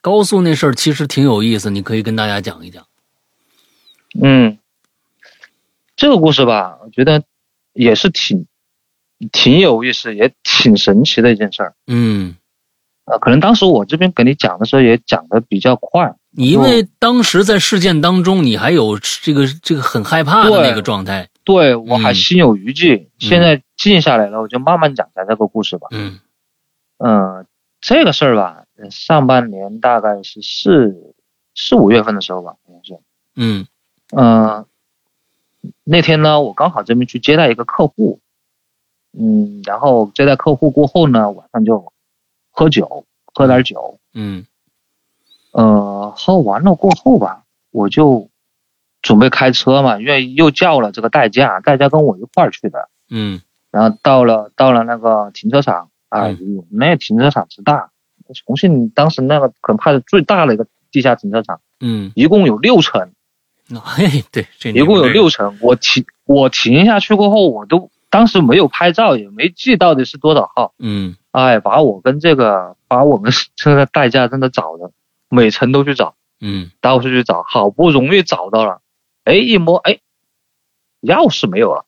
[0.01, 2.87] 高速那事儿其实挺有意思，你可以跟大家讲一讲。
[4.18, 4.57] 嗯，
[5.94, 7.22] 这个故事吧，我觉得
[7.74, 8.46] 也是挺
[9.31, 11.74] 挺有意思，也挺神奇的一件事儿。
[11.87, 12.37] 嗯，
[13.05, 21.29] 啊，可能当时我这边给你讲的时候也讲的比较快，你因为当时在事件当中，你还有这个这个很害怕的那个状态。
[21.49, 22.15] 对我还嗯。
[22.15, 23.09] 心有余悸。
[23.19, 25.89] 现在静下来了，我就慢慢讲讲这个故事吧。
[25.93, 26.21] 嗯。
[26.99, 27.47] 嗯，
[27.81, 31.15] 这个事儿吧，呃上半年大概是四
[31.55, 33.01] 四五月份的时候吧，好像是。
[33.35, 33.67] 嗯。
[34.15, 34.67] 嗯，
[35.85, 38.21] 那天呢，我刚好这边去接待一个客户，
[39.19, 41.91] 嗯，然后接待客户过后呢，晚上就
[42.51, 44.45] 喝酒，喝点酒，嗯。
[45.53, 48.28] 呃，喝完了过后吧，我就
[49.09, 53.40] 准备开车嘛，因为又叫了这个代驾，代驾跟我一块儿去的，嗯。
[53.71, 56.57] 然后到了到了那个停车场，哎嗯。
[56.57, 57.88] 呦，那停车场之大，
[58.35, 63.11] 重庆当时那个可能怕是最大的一个地下停车场，嗯，一共有六层。
[63.83, 65.57] 嘿，对，这一共有六层。
[65.62, 70.75] 我停我停下去过后，我都当时没有拍照，也没记到底是多少号。
[70.79, 71.16] 嗯。
[71.31, 71.47] 啊。
[71.47, 74.90] 哎，把我跟这个把我们这个代驾真的找的，
[75.31, 76.71] 每层都去找，嗯。
[76.83, 78.83] 到处去找，好不容易找到了，
[79.29, 80.01] 哎，一摸，哎，
[81.03, 81.85] 钥匙没有了，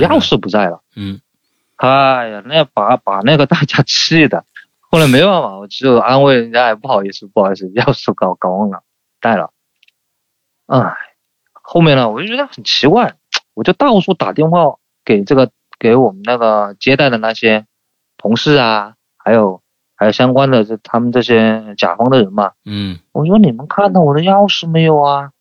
[0.00, 0.82] 钥匙不在了。
[0.96, 1.20] 嗯
[1.76, 4.46] 哎呀，那把把那个大家气的，
[4.80, 8.84] 后来没办法，我只有安慰人家，哎，不好意思，不好意思，钥匙搞搞忘了，
[9.20, 9.50] 带了。
[10.64, 10.96] 哎，
[11.52, 13.16] 后面呢，我就觉得很奇怪，
[13.52, 17.66] 我就到处打电话给这个给我们那个接待的那些
[18.16, 19.60] 同事啊，还有
[19.94, 25.32] 还有相关的这他们这些甲方的人嘛，嗯我说你们看到我的钥匙没有啊？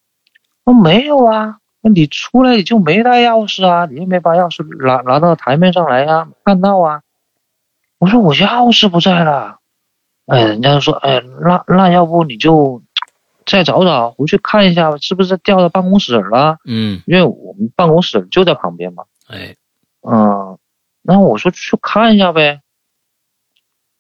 [0.65, 1.60] 说没有啊。
[1.82, 3.86] 那你出来你就没带钥匙啊？
[3.86, 7.04] 你也没把钥匙拿拿到台面上来呀、看到啊？
[7.99, 9.60] 我说我钥匙不在了。
[10.25, 12.82] 哎，人家就说，哎，那那要不你就
[13.45, 16.58] 再找找，回去看一下是不是掉到办公室了？
[16.65, 19.04] 嗯，因为我们办公室就在旁边嘛。
[19.28, 19.56] 哎，
[20.01, 20.58] 嗯，
[21.04, 22.62] 然后我说去看一下呗，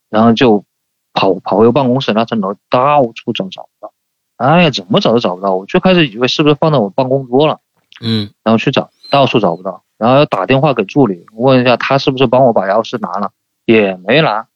[0.09, 0.65] 然后就
[1.13, 3.93] 跑跑回办公室那层楼，到处找找不到，
[4.37, 5.55] 哎呀，怎么找都找不到。
[5.55, 7.59] 我最开始以为是不是放到我办公桌了，
[8.01, 13.31] 嗯然后去找，到处找不到，然后要打电话给助理问一下他是不是帮我把钥匙拿了，
[13.65, 14.47] 也没拿。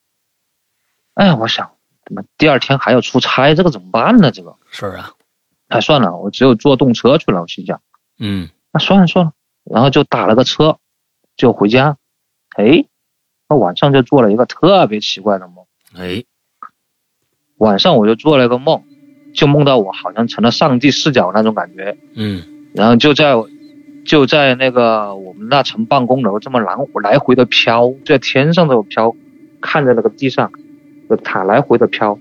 [1.13, 1.71] 哎呀，我想，
[2.05, 4.31] 怎么第二天还要出差，这个怎么办呢？
[4.31, 5.13] 这个，是啊，
[5.67, 7.41] 哎，算了，我只有坐动车去了。
[7.41, 7.81] 我心想，
[8.17, 10.77] 嗯那算了算了，然后就打了个车，
[11.35, 11.97] 就回家。
[12.55, 12.85] 哎，
[13.47, 15.65] 那晚上就做了一个特别奇怪的梦。
[15.95, 16.23] 哎，
[17.57, 18.83] 晚上我就做了一个梦，
[19.33, 23.33] 就梦到我好像成了上帝视角那种感觉，嗯然后就在
[24.05, 29.15] 就在那个我们那层办公楼这么来来回的飘，就在天上这么飘，
[29.61, 30.51] 看着那个地上，
[31.09, 32.19] 就它来回的飘，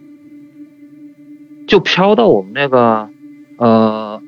[1.66, 3.08] 就飘到我们那个
[3.56, 4.22] 呃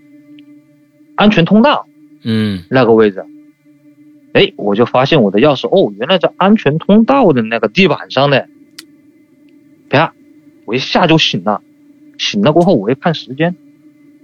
[1.17, 1.87] 安全通道。
[2.23, 3.25] 嗯那个位置，
[4.35, 8.43] 哎，我就发现我的钥匙哦，原来在安全通道的那个地板上呢。
[9.89, 10.13] 啪，
[10.67, 11.63] 我一下就醒了，
[12.21, 13.57] 醒了过后我一看时间，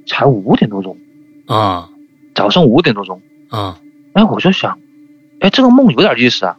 [0.07, 0.99] 才五点多钟，
[1.47, 1.89] 啊
[2.35, 3.81] 早上五点多钟，啊，
[4.13, 4.79] 哎，我就想，
[5.41, 6.59] 哎，这个梦有点意思啊，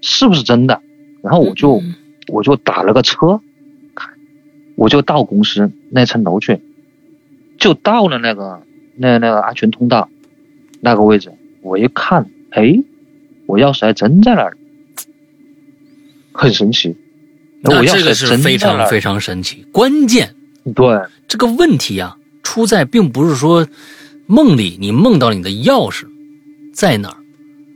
[0.00, 0.80] 是不是真的？
[1.22, 1.94] 然后我就嗯
[2.28, 3.42] 我就打了个车，
[4.74, 6.58] 我就到公司那层楼去，
[7.58, 8.62] 就到了那个
[8.96, 10.08] 那那个安全通道
[10.80, 11.30] 那个位置，
[11.60, 12.82] 我一看，哎，
[13.44, 14.56] 我钥匙还真在那儿，
[16.32, 16.96] 很神奇。
[17.64, 19.66] 我那钥匙还这个是真在那儿非常非常神奇。
[19.70, 20.34] 关键
[20.74, 21.00] 对。
[21.28, 23.66] 这个问题啊，出在并不是说
[24.26, 26.04] 梦里你梦到你的钥匙
[26.72, 27.16] 在哪儿，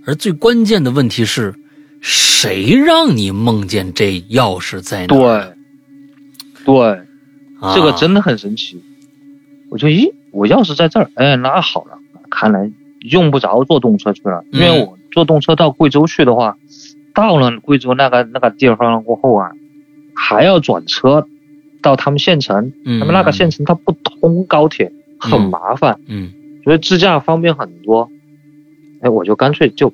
[0.07, 1.55] 而最关键的问题是，
[2.01, 5.57] 谁让你梦见这钥匙在哪儿？
[6.65, 6.75] 对。
[6.75, 6.89] 对，
[7.61, 7.75] 啊。
[7.75, 8.83] 这个真的很神奇。
[9.69, 11.99] 我就咦，我钥匙在这儿，哎，那好了，
[12.31, 12.71] 看来
[13.01, 16.57] 用不着坐动车去了，因为嗯我坐动车到贵州去的话，
[17.15, 19.51] 到了贵州那个那个地方过后啊，
[20.15, 21.27] 还要转车
[21.83, 26.33] 到他们县城，嗯他们那个县城它不通高铁，很嗯麻烦，嗯
[26.65, 28.11] 所以自驾方便很多。
[29.01, 29.93] 哎，我就干脆就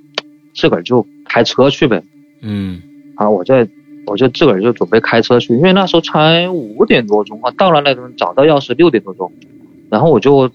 [0.55, 2.03] 自个儿就开车去呗。
[2.40, 2.81] 嗯
[3.16, 3.68] 啊，我这
[4.07, 9.33] 我就自个儿就准备开车去，因为那时候才五点多钟啊，到了那边找到钥匙六点多钟，
[9.90, 10.51] 然后我就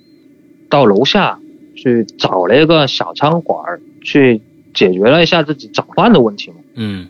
[0.70, 1.40] 到楼下
[1.76, 4.42] 去找了一个小餐馆儿去
[4.74, 6.58] 解决了一下自己早饭的问题嘛。
[6.76, 7.08] 嗯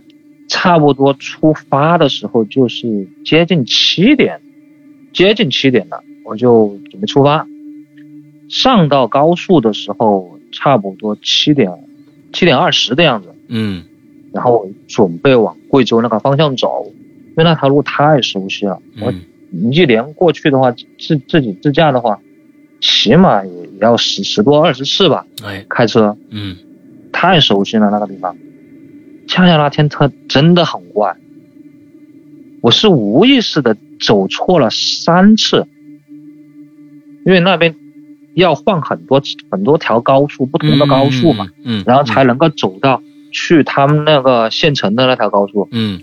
[0.47, 4.39] 差不多出发的时候就是接近七点，
[5.13, 7.47] 接近七点了，我就准备出发。
[8.49, 11.69] 上到高速的时候，差不多七点
[12.31, 13.35] 七点二十的样子。
[13.49, 13.83] 嗯
[14.33, 16.85] 然后我准备往贵州那个方向走，
[17.29, 18.79] 因为那条路太熟悉了。
[19.01, 22.19] 我嗯一连过去的话，自自己自驾的话，
[22.81, 26.55] 起码也要十十多二十次吧，哎开车嗯
[27.11, 28.35] 太熟悉了那个地方。
[29.27, 31.15] 恰恰那天他真的很怪，
[32.61, 35.67] 我是无意识的走错了三次，
[37.25, 37.75] 因为那边
[38.33, 45.67] 要换很多很多条高速，不同的高速嘛，嗯，嗯然后才能够走到去他们那个县城的那条高速。
[45.71, 46.01] 嗯。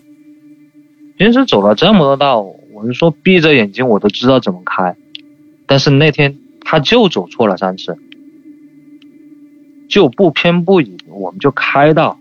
[1.16, 2.40] 平时走了这么多道，
[2.72, 4.96] 我是说闭着眼睛我都知道怎么开，
[5.66, 7.96] 但是那天他就走错了三次，
[9.88, 12.18] 就不偏不倚，我们就开到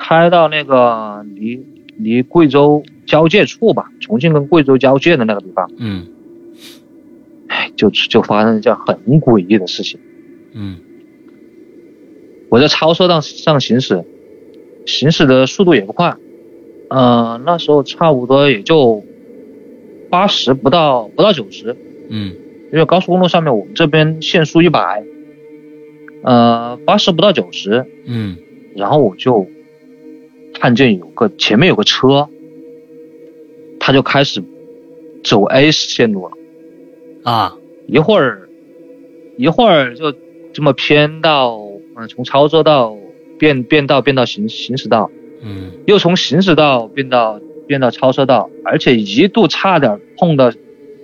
[0.00, 1.60] 开到那个离
[1.96, 6.06] 离贵州交界处吧，重庆跟贵州交界的那个地方，嗯。
[7.48, 9.98] 哎，就就发生一件很诡异的事情。
[10.52, 10.76] 嗯。
[12.48, 14.04] 我在超车道上行驶，
[14.86, 16.14] 行驶的速度也不快，
[16.90, 19.02] 呃，那时候差不多也就
[20.08, 21.76] 八十不到不到九十，
[22.08, 22.32] 嗯。
[22.72, 25.02] 因为高速公路上面我们这边限速一百，
[26.22, 28.36] 呃，八十不到九十，嗯。
[28.76, 29.48] 然后我就
[30.60, 32.28] 看见有个前面有个车，
[33.78, 34.42] 他就开始
[35.22, 36.32] 走 A 线路了，
[37.22, 37.56] 啊，
[37.86, 38.48] 一会儿
[39.36, 40.12] 一会儿就
[40.52, 41.56] 这么偏到，
[41.96, 42.96] 嗯，从超车道
[43.38, 45.10] 变变道变到行行驶道，
[45.42, 45.70] 嗯。
[45.86, 50.52] 又从行驶道变到变到超车道，而且一度差点碰到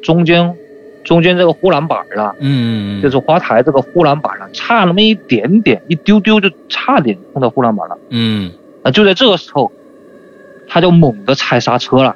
[0.02, 0.56] 中间
[1.04, 7.96] 中间这个护栏板了，嗯，就是花台这个护栏板了，差那么一点点，一丢丢就差点碰到护栏板了。
[8.10, 8.50] 嗯
[8.84, 9.72] 啊，就在这个时候，
[10.68, 12.14] 他就猛地踩刹车了，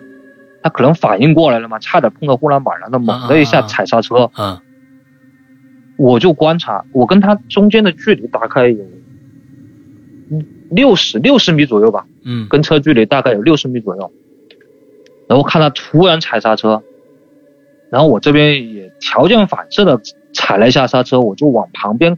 [0.63, 4.63] 他可能反应过来了嘛，差点碰到护栏板了，那猛的一下踩刹车，啊。
[5.97, 8.85] 我就观察，我跟他中间的距离大概有
[10.31, 12.47] 嗯六十六十米左右吧，嗯。
[12.49, 14.13] 跟车距离大概有六十米左右。
[15.27, 16.83] 然后看他突然踩刹车，
[17.91, 20.01] 然后我这边也条件反射的
[20.33, 22.17] 踩了一下刹车，我就往旁边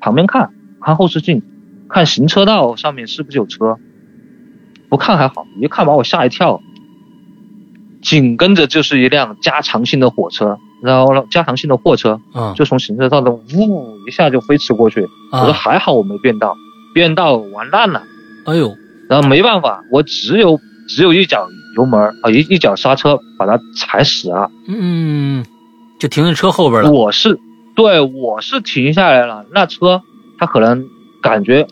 [0.00, 1.42] 旁边看，看后视镜，
[1.88, 3.76] 看行车道上面是不是有车。
[4.88, 6.60] 不看还好，一看把我吓一跳。
[8.00, 15.06] 紧跟着就是一辆加长型的火车，然后加长型的货车嗯就从行车道的呜一下就飞驰过去。
[15.32, 16.56] 我说啊，还好我没变道，
[16.94, 18.04] 变道完蛋了。
[18.44, 18.72] 哎呦，
[19.08, 24.48] 然后没办法，我只有只有一脚油门啊，一一脚刹车把它踩死了。
[24.68, 25.44] 嗯，
[25.98, 26.90] 就停在车后边了。
[26.90, 27.38] 我是
[27.74, 30.02] 对，我是停下来了，那车
[30.38, 30.86] 它可能
[31.20, 31.66] 感觉，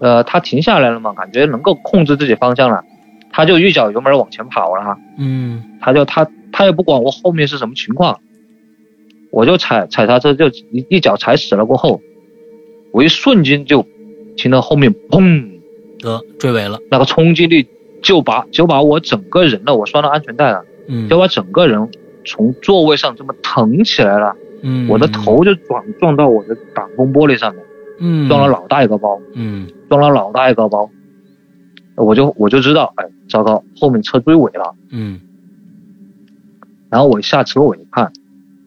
[0.00, 2.84] 呃，他停下来了嘛，感觉能够控制自己方向了，
[3.30, 8.20] 他就一脚油门往前跑了，嗯他就他他也不管我后面是什么情况，
[9.30, 12.00] 我就踩踩刹车就一一脚踩死了过后，
[12.92, 13.86] 我一瞬间就
[14.36, 15.52] 听到后面砰。
[16.00, 16.78] 得追尾了。
[16.90, 17.66] 那个冲击力
[18.02, 21.88] 就把就把我整个人了，我拴了安全带了，嗯就把整个人
[22.26, 27.64] 从座位上这么腾起来了，嗯，我的头就撞撞到我的挡风玻璃上面，
[28.00, 28.28] 嗯。
[28.28, 29.68] 撞了老大一个包，嗯。
[29.88, 30.90] 撞了老大一个包，
[31.96, 34.74] 我就我就知道，哎，糟糕，后面车追尾了。
[34.90, 35.20] 嗯。
[36.90, 38.12] 然后我一下车我一看，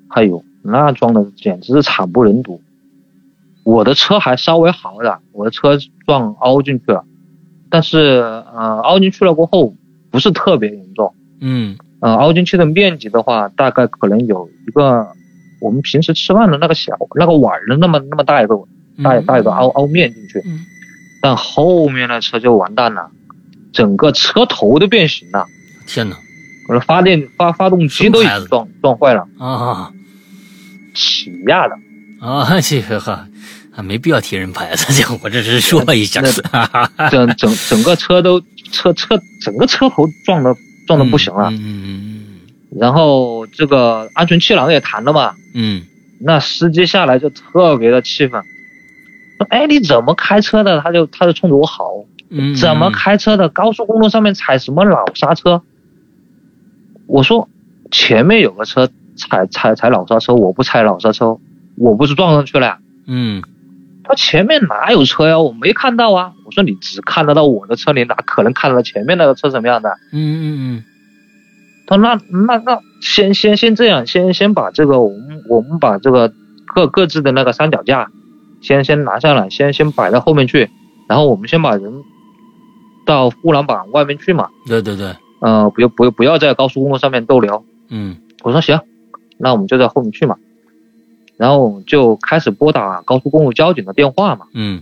[0.10, 2.62] 哎呦，那撞的简直是惨不忍睹。
[3.64, 7.06] 我的车还稍微好点，我的车撞凹进去了，
[7.70, 8.00] 但是
[8.54, 9.74] 呃凹进去了过后
[10.10, 11.14] 不是特别严重。
[11.42, 11.78] 嗯。
[12.00, 15.08] 呃，凹进去的面积的话，大概可能有一个
[15.60, 18.56] 我们平时吃饭的那个小那个碗的那么那么大一个
[19.04, 20.66] 大大一个凹凹面进去，嗯。
[21.22, 23.10] 但后面的车就完蛋了，
[23.74, 25.46] 整个车头都变形了，
[25.88, 26.16] 天哪
[26.70, 28.42] 我的发电发发动机都已什么牌子？
[28.42, 29.92] 经撞撞坏了，啊
[30.94, 31.76] 起亚的，
[32.20, 33.28] 啊，这个哈。
[33.76, 36.20] 啊，没必要提人牌子，这 我这是说一下。
[37.12, 38.42] 整整整个车都
[38.72, 40.56] 车车整个车头撞的
[40.88, 42.26] 撞的不行了，嗯嗯
[42.80, 45.84] 然后这个安全气囊也弹了嘛，嗯。
[46.20, 48.48] 那司机下来就特别的气愤，说
[49.50, 53.50] ：“哎，你怎么开车的？”他就他就冲着我吼嗯，：“怎么开车的？
[53.50, 55.62] 高速公路上面踩什么老刹车？”
[57.08, 57.48] 我说
[57.92, 61.40] ：“前面有个车踩踩踩老刹车，我不踩老刹车，
[61.78, 63.42] 我不是撞上去了呀？”嗯
[64.04, 65.38] 他前面哪有车呀？
[65.40, 66.32] 我没看到啊！
[66.46, 69.90] 我说你只看得到我的车，你哪可能看得到前面那个车什么样的？
[70.14, 70.84] 嗯嗯
[71.86, 76.32] 他说那那那先先先这样，先先把这个我们我们把这个
[76.66, 78.10] 各各自的那个三脚架
[78.68, 80.70] 先先拿下来，先先摆到后面去，
[81.08, 82.04] 然后我们先把人
[83.06, 87.64] 到护栏板外面去嘛，对对对，呃，不要不要不要在高速公路上面逗留。
[87.90, 88.82] 嗯我说行，
[89.38, 90.36] 那我们就在后面去嘛，
[91.38, 94.48] 然后就开始拨打高速公路交警的电话嘛。
[94.54, 94.82] 嗯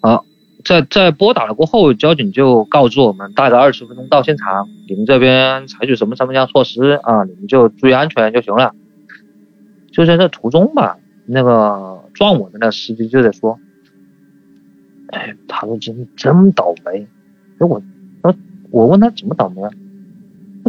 [0.00, 0.24] 好
[0.64, 7.24] 在在拨打了过后，交警就告知我们，大概二十分钟到现场，你们这边采取什么什么样措施啊？
[7.24, 8.72] 你们就注意安全就行了。
[9.92, 10.96] 就在这途中吧，
[11.26, 13.58] 那个撞我的那司机就在说
[15.12, 17.06] ：“哎，他说真真倒霉。”
[17.60, 17.82] 哎我，
[18.22, 18.34] 我
[18.70, 19.70] 我问他怎么倒霉啊？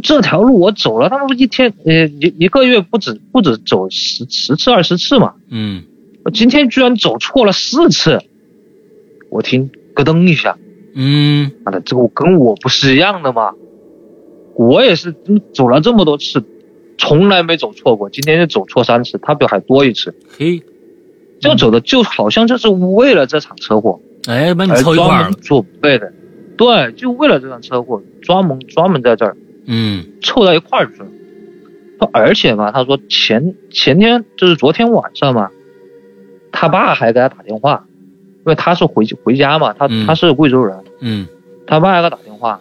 [0.04, 5.84] 这条路我走了，他们不一天呃一一个月不止不止走十十次二十次嘛，嗯。
[6.26, 8.20] 我今天居然走错了四次，
[9.30, 10.58] 我听咯噔一下，
[10.96, 11.52] 嗯。
[11.64, 13.54] 妈的，这个跟我不是一样的吗？
[14.56, 16.44] 我也是嗯走了这么多次，
[16.98, 20.62] 从来没走错过，今天就走错三次，他比我还多一次，嘿，
[21.46, 25.18] 就走的就好像就是为了这场车祸哎，把你而凑一块儿了。
[25.18, 26.12] 专门准备的，
[26.58, 29.38] 对，就为了这场车祸专门专门在这儿
[29.68, 31.08] 嗯凑到一块儿去了。
[32.00, 35.50] 说而且嘛，他说前前天就是昨天晚上嘛，
[36.52, 37.86] 他爸还给他打电话，
[38.40, 41.28] 因为他是回回家嘛，他嗯他是贵州人，嗯
[41.68, 42.60] 他爸还给他打电话，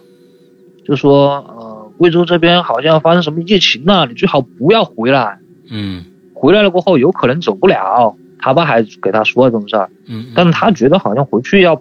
[0.87, 5.39] 就说呃贵州这边好像发生什么疫情了，你最好不要回来，
[5.70, 8.16] 嗯回来了过后有可能走不了。
[8.45, 11.81] 他爸还给他说了这种事儿，嗯，但是他觉得好像回去要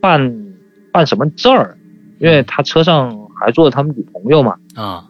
[0.00, 0.54] 办
[0.92, 1.76] 办什么证儿，
[2.18, 5.04] 因为他车上还坐着他们女朋友嘛，啊，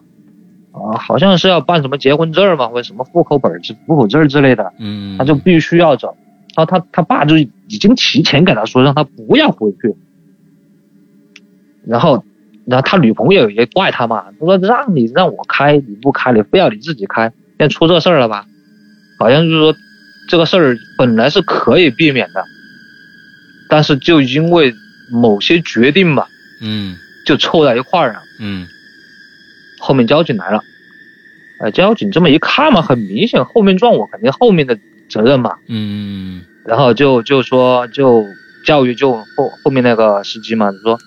[0.73, 6.17] 啊，好像是要办什么结婚证儿嘛，或者什么户口本儿户口证儿之类的，嗯，他就必须要走。
[6.53, 9.95] 他他他爸就已经提前给他说，让他不要回去。
[11.85, 12.25] 然后，
[12.65, 18.45] 然后他女朋友也怪他嘛，他说让你让我开，你不开，你非要你自己开，现在出这事儿了吧？
[19.17, 19.73] 好像就是说
[20.31, 22.45] 这个事儿本来是可以避免的，
[23.67, 24.73] 但是就因为
[25.11, 26.29] 某些决定吧，
[26.61, 28.21] 嗯就凑在一块儿了。
[28.39, 28.65] 嗯
[29.77, 30.63] 后面交警来了，
[31.59, 34.79] 呃，交警这么一看嘛，很明显后面撞我，肯定后面的
[35.09, 35.57] 责任嘛。
[35.67, 38.23] 嗯然后就就说就
[38.65, 40.97] 教育就后后面那个司机嘛，就说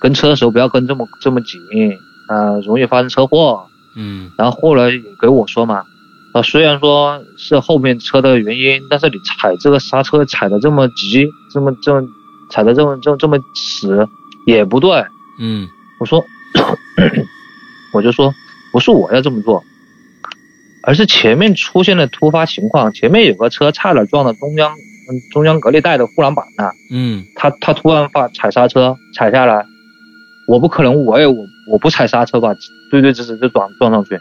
[0.00, 1.60] 跟车的时候不要跟这么这么紧，
[2.28, 3.66] 呃，容易发生车祸。
[3.96, 5.82] 嗯然后后来也给我说嘛，
[6.32, 12.06] 啊，虽然说是后面车的原因，但是你踩这个刹车踩的这么急，这么这么
[12.50, 14.08] 踩的这么这么这么死
[14.46, 15.04] 也不对。
[15.38, 15.68] 嗯
[15.98, 16.24] 我说，
[17.92, 18.32] 我就说
[18.72, 19.62] 不是我要这么做，
[20.82, 29.66] 而是前面出现了突发情况，前面有个车差点撞到中央嗯中央隔离带的护栏板了，嗯他他突然发踩刹车踩下来，
[30.46, 32.54] 我不可能我也我我不踩刹车吧，
[32.90, 34.16] 对对直直就撞撞上去。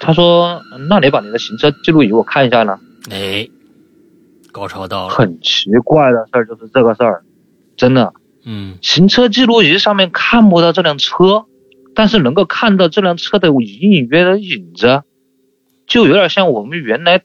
[0.00, 2.78] 他说，那你把你的行车记录仪我看一下呢。
[3.10, 3.46] 哎，
[4.50, 7.22] 高潮到了，很奇怪的事儿就是这个事儿，
[7.76, 8.12] 真的。
[8.42, 11.44] 嗯行车记录仪上面看不到这辆车，
[11.94, 15.02] 但是能够看到这辆车的隐隐约约的影子，
[15.86, 17.20] 就有点像我们原来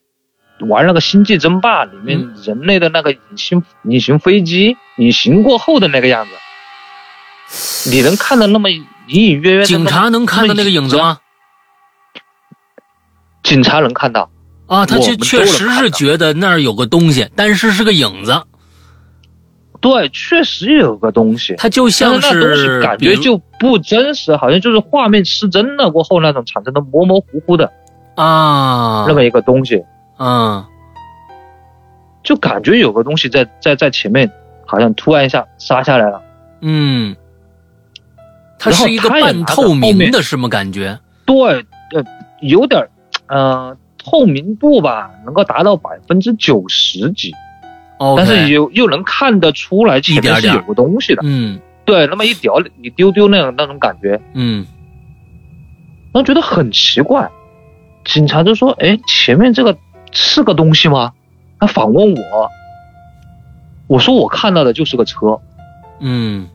[0.70, 9.64] 玩那个《星际争霸》里面人类的那个隐形隐形飞机隐形过后的那个样子，你能看到那么隐隐约约。
[9.64, 11.20] 警察能看到那个影子吗？
[13.46, 14.28] 警察能看到，
[14.66, 18.42] 啊，他确确实是觉得那儿有个东西，但是是个影子，
[19.80, 21.54] 对，确实有个东西。
[21.56, 27.72] 它就像是感觉就不真实，好像就是画面失真了过后那种产生的模模糊糊的
[28.16, 29.06] 啊。
[29.08, 29.84] 那么一个东西，
[30.18, 30.66] 嗯
[32.24, 34.32] 就感觉有个东西在在在前面，
[34.66, 36.20] 好像突然一下杀下来了。
[36.62, 37.16] 嗯，
[38.58, 40.98] 它是一个半透明的，什么感觉？
[41.28, 41.36] 对，
[41.94, 42.04] 呃，
[42.42, 42.90] 有点儿
[43.28, 47.34] 呃透明度吧，能够达到百分之九十几，
[48.00, 51.22] 哦，但是又又能看得出来前面是有个东西的。
[51.26, 54.66] 嗯对，那么一丢一丢丢那种那种感觉，嗯
[56.12, 57.30] 然后觉得很奇怪。
[58.06, 59.78] 警察就说：“哎，前面这个
[60.12, 61.14] 是个东西吗？”
[61.60, 62.50] 他反问我，
[63.88, 65.40] 我说我看到的就是个车。
[66.00, 66.48] 嗯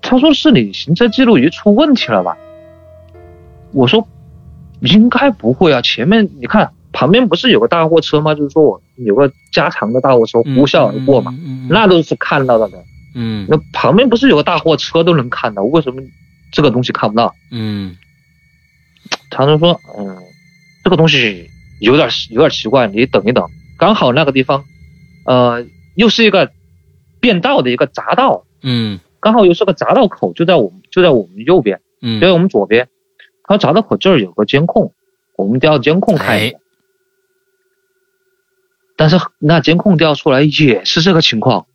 [0.00, 2.36] 他说是你行车记录仪出问题了吧？
[3.72, 4.06] 我说
[4.80, 8.34] 应该不会啊，前面你看旁边不是有个大货车吗？
[8.34, 12.78] 就是说我有个加长的大货车呼啸而过嘛，嗯，那都是看到的的。
[13.14, 16.02] 嗯那旁边不是有个大货车都能看到，为什么
[16.52, 17.34] 这个东西看不到？
[17.50, 17.96] 嗯
[19.30, 20.16] 长城说，嗯，
[20.84, 21.48] 这个东西
[21.80, 23.44] 有点有点奇怪，你等一等，
[23.78, 24.64] 刚好那个地方，
[25.24, 25.64] 呃，
[25.94, 26.50] 又是一个
[27.20, 32.88] 变道的一个匝道，嗯刚好又是个匝道口，就在我们就在我们右边，嗯，就在我们左边。
[33.46, 34.92] 他说匝道口这儿有个监控，
[35.36, 36.58] 我们调监控看一下。
[38.96, 41.66] 但是那监控调出来也是这个情况，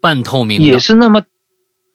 [0.00, 1.22] 半透明，也是那么，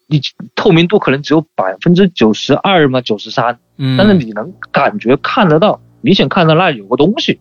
[0.07, 0.19] 你
[0.55, 7.39] 透明度可能只有百分之九十二嘛，九十三，嗯，但是你能感觉看得到，明显看到那有个东西。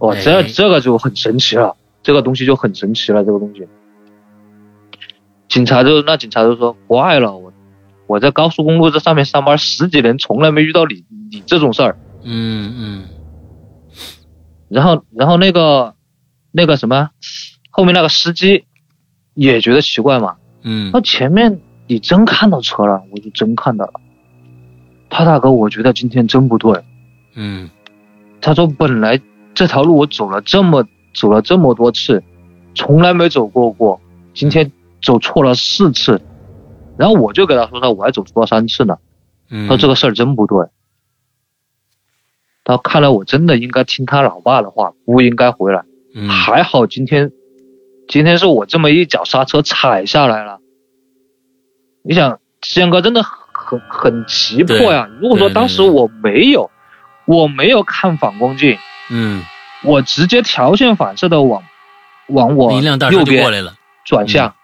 [0.00, 3.66] 哇，这哎这个就很神奇了，这个东西就很神奇了，这个东西。
[5.48, 7.47] 警察就那警察就说不爱了，我
[8.08, 11.96] 我在高速公路这上面上班十几年，从来没遇到你你这种事儿。
[12.24, 13.04] 嗯嗯
[14.68, 15.94] 然后然后那个
[16.50, 17.10] 那个什么，
[17.70, 18.64] 后面那个司机
[19.34, 24.00] 也觉得奇怪嘛，嗯那前面你真看到车了，我就真看到了。
[25.10, 26.82] 他大哥，我觉得今天真不对。
[27.34, 27.70] 嗯
[28.40, 29.20] 他说本来
[29.54, 32.22] 这条路我走了这么走了这么多次，
[32.74, 34.00] 从来没走过过，
[34.32, 34.70] 今天
[35.02, 36.20] 走错了四次。
[36.98, 38.98] 然后我就给他说，他我还走错了三次呢。
[39.50, 40.66] 嗯，他说这个事儿真不对。
[42.64, 45.84] 他说看来我真的应该听他老爸的话，不应该回来。
[46.14, 47.30] 嗯还好今天，
[48.08, 50.58] 今天是我这么一脚刹车踩下来了。
[52.02, 55.08] 你想，宪哥真的很很急迫呀。
[55.20, 56.70] 如果说当时我没有，
[57.26, 58.78] 我没有看反光镜，
[59.10, 59.42] 嗯，
[59.84, 61.62] 我直接条件反射的往
[62.28, 63.74] 往我右边就过来了，
[64.04, 64.54] 转向，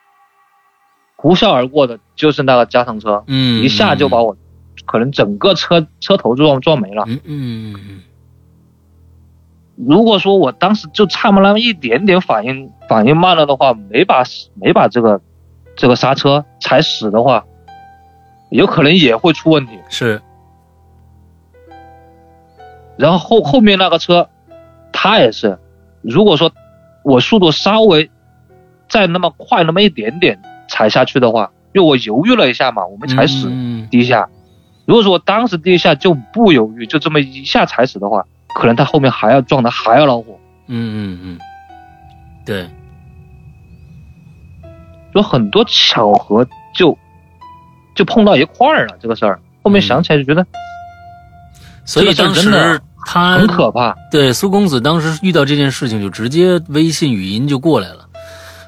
[1.24, 4.36] 呼啸而过的就是那个加长车，嗯，一下就把我
[4.84, 7.04] 可能整个车车头就撞撞没了。
[7.84, 8.04] 嗯，，，，，，，，，，，，，，，，，，，，，，，，，，，，，，，，，，，，，，，，，，，，，，，，，，，，，，，，，，，，，，，，，，，，，，，，，，，，，，，，，，，，，，，，，，，，，，，，，，，，，，，，，，，，，，，，，，，，，，，，，，，，，，，，，，，，，，，，，，，，，，，，，，，，，，，，，，，，，，，，，，，，，，，，，，，，，，，，，，，，，，，，，，，，，，，，，，，，，，，，，，，，，，，，，，，，，，，，，，，，，，，，，，，，，，，，，，，，，，，，，，，，，，，，，，，，，，，，，，，，，，，，，，，，，，，，，，，，，，，，，，，，，，，，，，，，，，，，，，，，，，，，，，，，，，，，，，，，，，，，，，，，，，，，，，，，，，，，,
[9.76, 14.22] 如果说我当时就差那么一点点反应反应慢了的话，没把
[14.54, 15.20] 没把这个
[15.74, 17.44] 这个刹车踩死的话，
[18.50, 19.72] 有可能也会出问题。
[19.88, 20.22] 是，
[22.96, 24.28] 然后后后面那个车，
[24.92, 25.58] 他也是，
[26.02, 26.52] 如果说
[27.02, 28.08] 我速度稍微
[28.88, 30.38] 再那么快那么一点点
[30.74, 34.28] 踩下去的话，因为我犹豫了一下嘛，我没踩死嗯第一下。
[34.86, 38.24] 如果说我当时第一下就不犹豫，就这么一下踩死的话，
[38.56, 40.36] 可能他后面还要撞的还要恼火。
[40.66, 41.38] 嗯嗯嗯，
[42.44, 42.68] 对，
[45.14, 46.98] 有很多巧合就
[47.94, 49.40] 就碰到一块儿了，这个事儿。
[49.62, 50.44] 后面想起来就觉得
[51.86, 53.94] 所以当时的他很可怕。
[54.10, 58.03] 对苏公子当时遇到这件事情，就直接微信语音就过来了，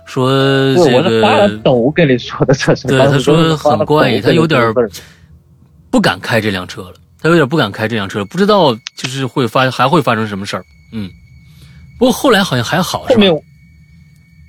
[0.07, 0.31] 说
[0.75, 2.89] 对，这发了个抖跟你说的这是。
[2.89, 4.73] 对他说很怪异他有点
[5.91, 10.65] 不敢开这辆车了，他有点不敢开这辆车，不知道就是会发还会发生什么事儿。
[10.93, 11.11] 嗯，
[11.99, 13.15] 不过后来好像还好，是吧？
[13.15, 13.43] 后面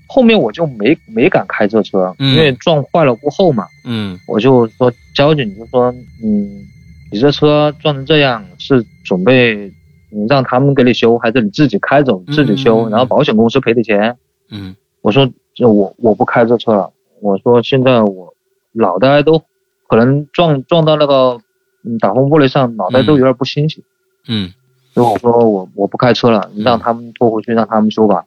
[0.08, 5.92] 后面我就没没敢开这车，嗯因为撞坏了过后嘛，嗯我就说交警就说，
[6.24, 6.66] 嗯，
[7.12, 9.72] 你这车撞成这样是准备
[10.10, 14.16] 你让他们给你修，还是你自己开走自己修，嗯然后保险公司赔的钱？
[14.50, 18.32] 嗯我说就我我不开这车了，我说现在我
[18.74, 19.40] 脑袋都
[19.88, 21.40] 可能撞撞到那个
[21.84, 23.84] 嗯挡风玻璃上，脑袋都有点不清醒。
[24.28, 24.54] 嗯
[24.94, 28.26] 所以我说我我不开车了，你让他们拖回去，让他们修吧。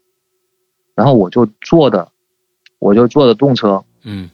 [0.96, 2.08] 然后我就坐的，
[2.80, 4.28] 我就坐的动车，嗯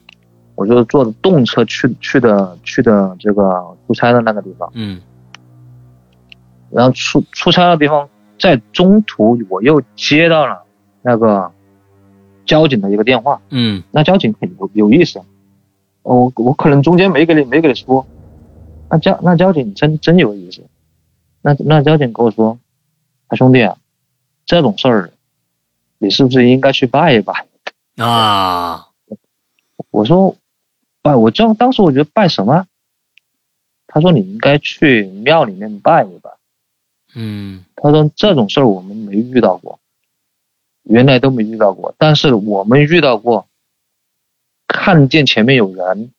[0.55, 4.67] 我就坐的动车去去的去的这个出差的那个地方。
[4.73, 4.99] 嗯
[6.71, 10.63] 然后出出差的地方，在中途我又接到了
[11.03, 11.51] 那个
[12.47, 13.41] 交警的一个电话。
[13.49, 15.21] 嗯那交警很有有意思，
[16.01, 18.07] 我我可能中间没给你没给你说，
[18.89, 20.63] 那交那交警真真有意思，
[21.41, 22.57] 那那交警跟我说，
[23.27, 23.77] 他兄弟啊，
[24.45, 25.11] 这种事儿，
[25.99, 27.45] 你是不是应该去拜一拜？
[27.97, 28.87] 啊，
[29.91, 30.35] 我说
[31.01, 32.65] 拜，我这当时我觉得拜什么？
[33.87, 36.31] 他说你应该去庙里面拜一拜。
[37.15, 39.79] 嗯他说这种事儿我们没遇到过，
[40.89, 43.47] 原来都没遇到过，但是我们遇到过，
[44.67, 46.11] 看见前面有人，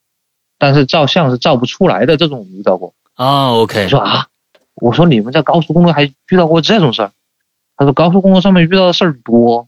[0.57, 2.93] 但是照相是照不出来的这种遇到过。
[3.15, 4.27] 啊，OK，我说啊，
[4.75, 7.11] 我说你们在高速公路还遇到过这种事儿？
[7.75, 9.67] 他说高速公路上面遇到的事儿多。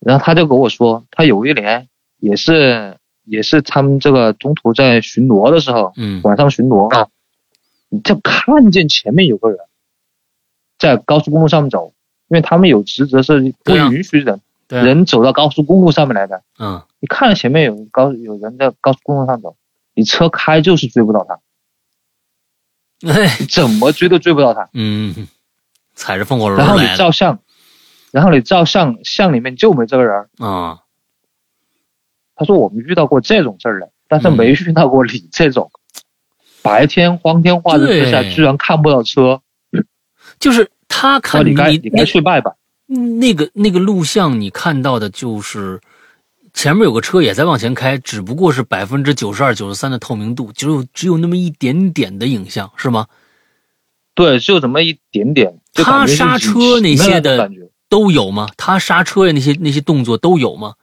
[0.00, 7.08] 然后他就跟我说，他有一年也是也是他们这个中途在巡逻的时候，嗯晚上巡逻啊，
[8.04, 9.58] 就看见前面有个人
[10.78, 11.93] 在高速公路上面走，
[12.28, 16.42] 因为他们有职责是不允许人、人走到高速公路上面来的。
[16.58, 19.56] 嗯你看到前面有高有人在高速公路上走，
[19.94, 21.38] 你车开就是追不到他，
[23.50, 24.70] 怎么追都追不到他。
[24.72, 25.28] 嗯，
[25.94, 27.38] 踩着风火轮然后你照相，
[28.10, 30.28] 然后你照相，相里面就没这个人。
[30.38, 30.80] 啊，
[32.34, 35.70] 他说我们遇到过这种事儿了，但是没遇到过你这种，
[36.62, 39.42] 白天光天化日之下居然看不到车。
[40.38, 41.54] 就是他看你
[41.92, 42.52] 你去拜拜。
[42.86, 45.80] 那个那个录像你看到的就是
[46.52, 53.06] 前面有个车也在往前开，只不过是百分之九十二、九十三的透明度，只有只有那么一点点的影像，是吗？
[54.14, 55.58] 对，就这么一点点。
[55.72, 57.50] 他刹车那些的
[57.88, 58.48] 都有吗？
[58.56, 60.74] 他刹车的那些那些动作都有吗？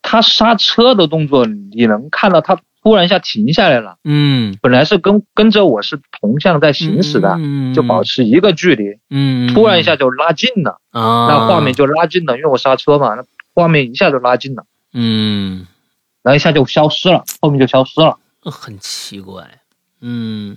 [0.00, 2.58] 他刹车的动作，你能看到他
[2.88, 3.98] 突然一下停下来了。
[4.02, 13.22] 嗯，本来是跟跟着我是同向在行驶的，嗯、就保持一个距离，嗯，突然一下就拉近了，啊，那画面就拉近了，因为我刹车嘛，那
[13.52, 14.64] 画面一下就拉近了，
[14.94, 15.66] 嗯，
[16.22, 18.16] 然后一下就消失了，后面就消失了。
[18.40, 19.60] 很奇怪，
[20.00, 20.56] 嗯。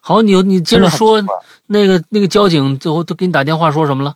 [0.00, 1.22] 好，你你接着说
[1.66, 4.14] 那个那个交警最后都给你打电话说什么了？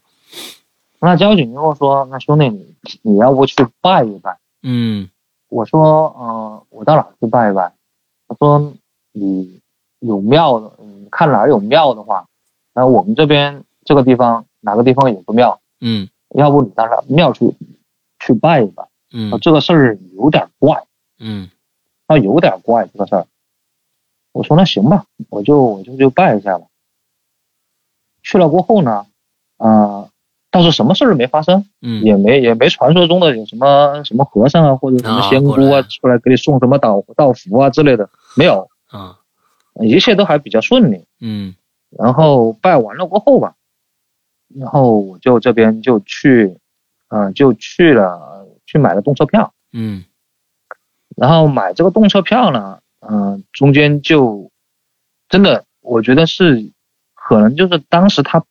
[1.01, 5.11] 那交警跟我说：“那兄弟，你你要不去拜一拜？”嗯
[5.53, 7.71] 我说：“嗯、我到哪去拜一拜？”
[8.27, 8.73] 他说
[9.13, 9.61] ：“你
[9.99, 12.27] 有庙的，你看哪儿有庙的话，
[12.73, 17.55] 然后我们这边这个地方哪个地方有个庙，嗯要不你到那庙去
[18.19, 18.89] 去拜一拜。
[19.13, 20.87] 嗯这个事儿有点怪，
[21.19, 21.51] 嗯
[22.07, 23.27] 他有点怪这个事儿。
[24.33, 26.67] 我说那行吧，我就我就就拜一下吧。
[28.23, 29.05] 去了过后呢，
[29.59, 30.09] 啊、
[30.53, 32.05] 倒是什么事儿没发生，嗯。
[32.05, 39.19] 也没也没传说中的有什么什么和尚啊或者什么啊仙姑啊出来给你送什么道道符啊之类的，没有，啊。
[39.81, 41.07] 一切都还比较顺利。
[41.21, 41.55] 嗯。
[41.91, 43.55] 然后拜完了过后吧，
[44.55, 46.59] 然后我就这边就去，
[47.09, 49.53] 嗯、就去了去买了动车票。
[49.73, 50.05] 嗯。
[51.17, 54.51] 然后买这个动车票呢，嗯、中间就
[55.29, 56.71] 真的，我觉得是
[57.15, 58.45] 可能就是当时他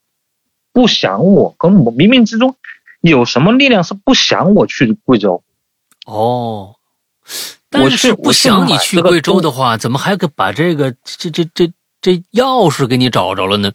[0.73, 2.55] 不想我，跟我冥冥之中
[3.01, 5.43] 有什么力量是不想我去贵州。
[6.05, 6.75] 哦，
[7.69, 13.71] 但是不想你去贵州的话，怎么还给把这个这这这这钥匙给你找着了呢？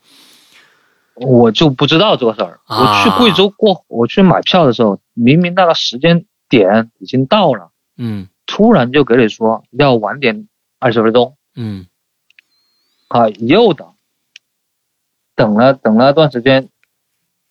[1.15, 2.61] 我就不知道这个事儿。
[2.67, 10.47] 我去贵州过，我去买票的时候，明明那个时间点已经到了，嗯，突然就给你说要晚点
[10.79, 11.87] 二十分钟，嗯，
[13.09, 13.95] 啊，又等，
[15.35, 16.69] 等了等了段时间，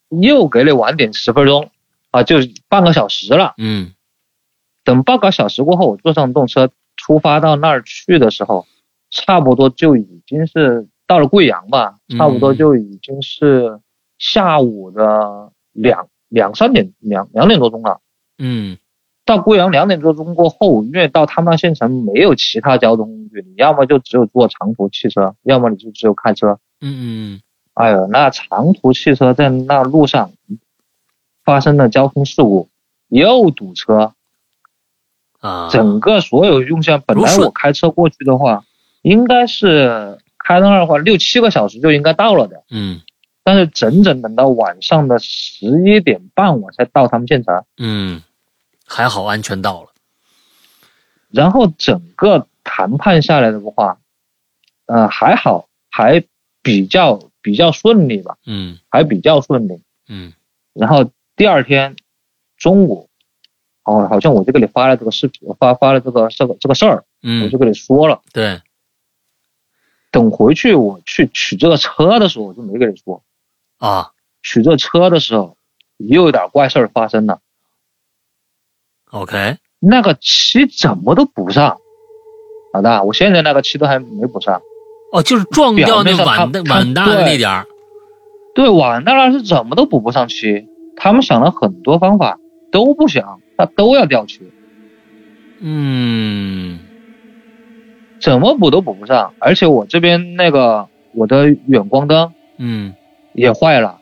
[0.09, 1.69] 又给你晚点十分钟，
[2.11, 2.37] 啊，就
[2.67, 3.93] 半个小时了，嗯，
[4.83, 8.65] 等半个小时过后，我坐上动车出发到那儿去的时候，
[9.09, 10.87] 差不多就已经是。
[11.07, 13.79] 到了贵阳吧，差不多就已经是
[14.17, 18.01] 下午的两两三点两两点多钟了。
[18.39, 18.79] 嗯，
[19.23, 26.57] 到贵阳两点多钟过后，因为到他们县城没有其他交通工具，你要么就只有坐长途汽车，要么你就只有开车。
[26.81, 27.41] 嗯嗯。
[27.75, 30.31] 哎呦，那长途汽车在那路上
[31.45, 32.67] 发生了交通事故，
[33.07, 34.13] 又堵车
[35.39, 35.69] 啊！
[35.71, 38.65] 整个所有用线，本来我开车过去的话，
[39.03, 40.17] 应该是。
[40.47, 42.61] 开到那儿的话，六七个小时就应该到了的。
[42.69, 43.01] 嗯，
[43.43, 47.65] 但是整整等到晚上的十一点半，我才到他们现场。
[47.79, 48.21] 嗯，
[48.85, 49.87] 还好安全到了。
[51.31, 53.97] 然后整个谈判下来的话，
[54.85, 56.23] 呃，还好，还
[56.61, 58.37] 比较比较顺利吧。
[58.47, 59.83] 嗯，还比较顺利。
[60.07, 60.33] 嗯，
[60.73, 61.95] 然后第二天
[62.57, 63.07] 中午，
[63.83, 67.05] 哦，好像我就给你发了这个视频，发发了这个这个这个事儿。
[67.21, 68.23] 嗯，我就跟你说了。
[68.33, 68.59] 对。
[70.09, 73.21] 等回去我去取这个车的时候，我就没跟你说，
[73.77, 75.55] 啊，取这车的时候
[75.97, 77.41] 又有点怪事儿发生了。
[79.11, 81.77] OK，那个漆怎么都补上，
[82.73, 84.63] 老大，我现在那个漆都还没补上。
[85.11, 87.65] 哦，就是撞掉那碗的碗大的那点儿。
[88.53, 92.39] 对，碗那儿是怎么都补不上去，他们想了很多方法
[92.71, 94.41] 都不想，他都要掉漆。
[95.59, 96.79] 嗯。
[98.21, 102.95] 怎么补都补不上，而且我这边那个我的远光灯，嗯，
[103.33, 103.99] 也坏了，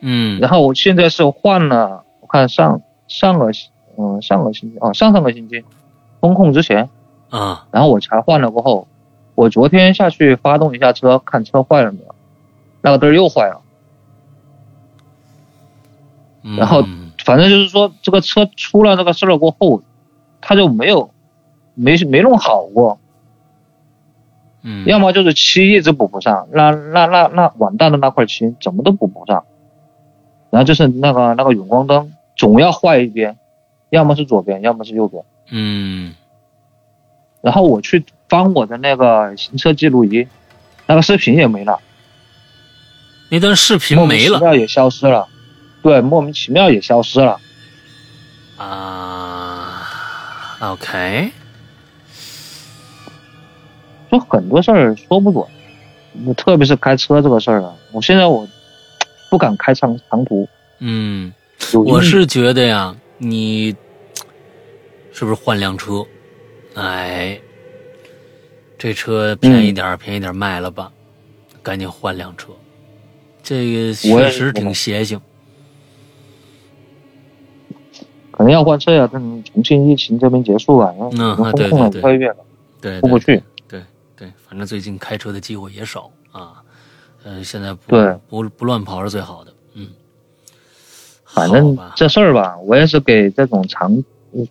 [0.00, 3.50] 嗯，然后我现在是换了，我看上上个
[3.98, 5.62] 嗯上个星期哦上上个星期
[6.20, 6.88] 风控之前
[7.28, 8.88] 啊，然后我才换了过后，
[9.34, 12.14] 我昨天下去发动一下车看车坏了没有，
[12.82, 13.62] 那个灯又坏了，
[16.56, 16.82] 然后
[17.24, 19.82] 反正就是说这个车出了那个事儿过后，
[20.40, 21.10] 他就没有
[21.74, 22.98] 没没弄好过。
[24.62, 29.44] 嗯，要么就是漆一直补不上，那那那那完蛋的那块漆怎么都补不上，
[30.50, 33.38] 然后就是那个那个远光灯总要坏一边，
[33.88, 35.24] 要么是左边，要么是右边。
[35.50, 36.14] 嗯，
[37.40, 40.26] 然后我去翻我的那个行车记录仪，
[40.86, 41.78] 那个视频也没了，
[43.28, 45.28] 那段视频没了，莫名其妙也消失了，
[45.82, 47.40] 对，莫名其妙也消失了。
[48.56, 49.86] 啊
[50.60, 51.32] ，OK。
[54.12, 58.48] 就很多事儿说不准，特别是开车这个事儿啊，我现在我
[59.28, 60.48] 不敢开长长途。
[60.78, 61.32] 嗯，
[61.84, 63.74] 我是觉得呀，你
[65.12, 66.04] 是不是换辆车？
[66.74, 67.40] 哎，
[68.80, 70.90] 这车便宜点便宜点卖了吧，
[71.62, 72.48] 赶紧换辆车。
[73.42, 75.20] 这个确实挺邪性。
[78.30, 82.36] 可能要换车呀，但重庆疫情这边结束了五个月了，
[82.80, 83.42] 对，出不去。
[83.68, 86.62] 对，反正最近开车的机会也少啊，
[87.22, 87.96] 呃，现在不
[88.30, 89.88] 不不乱跑是最好的，嗯。
[91.26, 94.02] 反正这事儿吧，我也是给这种长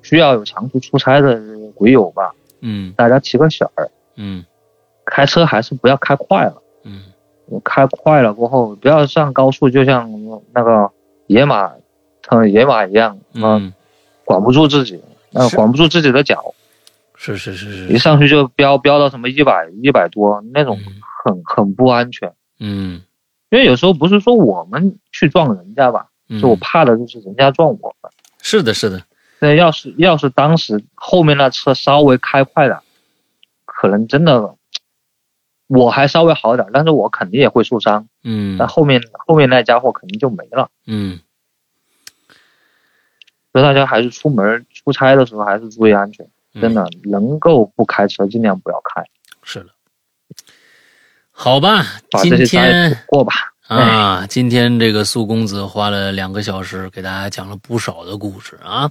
[0.04, 1.42] 需要有长途出差的
[1.74, 3.90] 鬼友吧，嗯，大家提个醒儿，
[4.22, 4.44] 嗯，
[5.06, 7.04] 开车还是不要开快了，嗯，
[7.64, 10.12] 开快了过后不要上高速，就像
[10.54, 10.92] 那个
[11.28, 11.72] 野马，
[12.30, 13.74] 像野马一样，嗯，
[14.26, 15.02] 管不住自己，
[15.32, 16.54] 那管不住自己的脚。
[17.16, 20.78] 是是是是，一上去就飙飙到什么一百一百多那种，
[21.24, 22.32] 很很不安全。
[22.60, 23.02] 嗯，
[23.50, 26.08] 因为有时候不是说我们去撞人家吧，
[26.42, 28.12] 就我怕的就是人家撞我们。
[28.42, 29.02] 是的，是的。
[29.40, 32.84] 那要是要是当时后面那车稍微开快了，
[33.80, 34.56] 可能真的
[35.68, 38.10] 我还稍微好点，但是我肯定也会受伤。
[38.26, 40.70] 嗯，那后面后面那家伙肯定就没了。
[40.86, 41.22] 嗯，
[43.54, 46.30] 所以大家还是出门出差的时候还是注意安全。
[46.60, 49.02] 真的能够不开车，尽量不要开。
[49.44, 49.70] 是的，
[51.32, 51.86] 好吧，
[52.22, 53.32] 今天过吧。
[53.68, 58.90] 啊，今天这个苏公子花了两个小时给大家讲了不少的故事啊，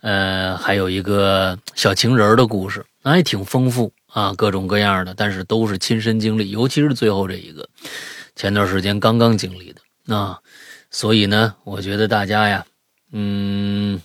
[0.00, 7.68] 呃，还有一个小情人的故事，那也挺丰富啊，各种各样的，但是都是亲身经历，尤其是最后这一个，
[8.34, 10.16] 前段时间刚刚经历的。
[10.16, 10.38] 啊，
[10.90, 12.64] 所以呢，我觉得大家呀，
[13.12, 14.00] 嗯，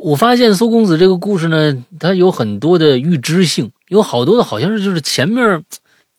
[0.00, 5.64] 我发现苏公子这个故事呢，它有很多的预知性，有好多的好像是就是前面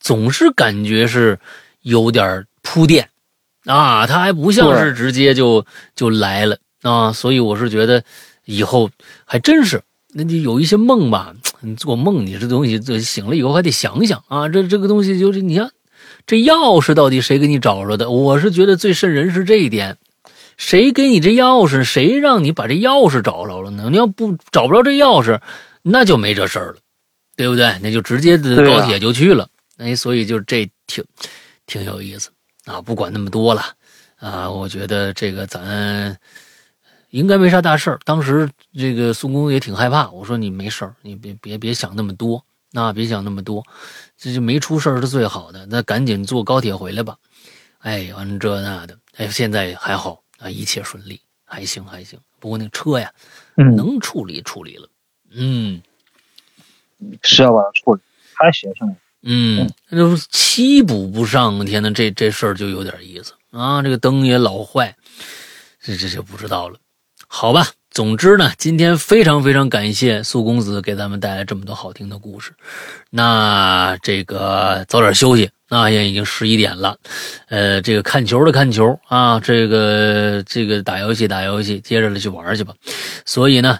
[0.01, 1.39] 总是感觉是
[1.83, 3.09] 有点铺垫
[3.63, 5.65] 啊，他还不像是直接就
[5.95, 8.03] 就来了啊，所以我是觉得
[8.43, 8.89] 以后
[9.23, 9.81] 还真是，
[10.13, 15.69] 那你有一些梦吧， 你做梦你这东西这醒了以后还得想想啊，这这个东西就是你看。
[16.25, 18.09] 这钥匙到底谁给你找着的？
[18.09, 19.97] 我是觉得最瘆人是这一点，
[20.55, 21.83] 谁给你这钥匙？
[21.83, 23.89] 谁让你把这钥匙找着了呢？
[23.89, 25.41] 你要不找不着这钥匙，
[25.81, 26.75] 那就没这事儿了，
[27.35, 27.77] 对不对？
[27.81, 29.49] 那就直接的高铁就去了。
[29.77, 31.03] 哎，所以就这挺
[31.65, 32.29] 挺有意思
[32.65, 32.79] 啊。
[32.81, 33.61] 不管那么多了
[34.17, 36.17] 啊，我觉得这个咱
[37.13, 37.99] 应该没啥大事儿。
[38.05, 42.43] 当时这个苏公也挺害怕，我说你没事儿，你别别别想那么多。
[42.75, 43.63] 那别想那么多，
[44.17, 45.63] 这就没出事是最好的。
[45.67, 47.15] 那赶紧坐高铁回来吧。
[47.77, 52.19] 哎，完这那的，哎，现在还好啊，一切顺利，还行还行。
[52.39, 53.13] 不过那车呀，
[53.57, 54.89] 嗯能处理处理了。
[55.29, 55.83] 嗯，
[57.21, 58.01] 是要把它处理，
[58.33, 58.95] 太邪性了。
[59.21, 63.83] 嗯，那就七补不上，天呐，这这事儿就有点意思啊。
[63.83, 64.97] 这个灯也老坏，
[65.79, 66.79] 这这就不知道了。
[67.35, 67.65] 好吧。
[67.89, 72.53] 总之呢，今天非常非常感谢苏公子给咱们带来这么多好听的故事。
[73.09, 76.95] 那这个早点休息，那现在已经十一点了。
[77.49, 82.75] 呃，这个看球的看球啊，这个这个打游戏打游戏，接着的去玩去吧。
[83.25, 83.79] 所以呢，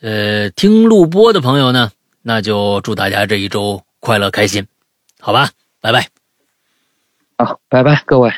[0.00, 1.90] 呃，听录播的朋友呢，
[2.22, 4.66] 那就祝大家这一周快乐开心，
[5.20, 5.50] 好吧，
[5.82, 6.08] 拜拜。
[7.36, 8.32] 好，拜拜，各位。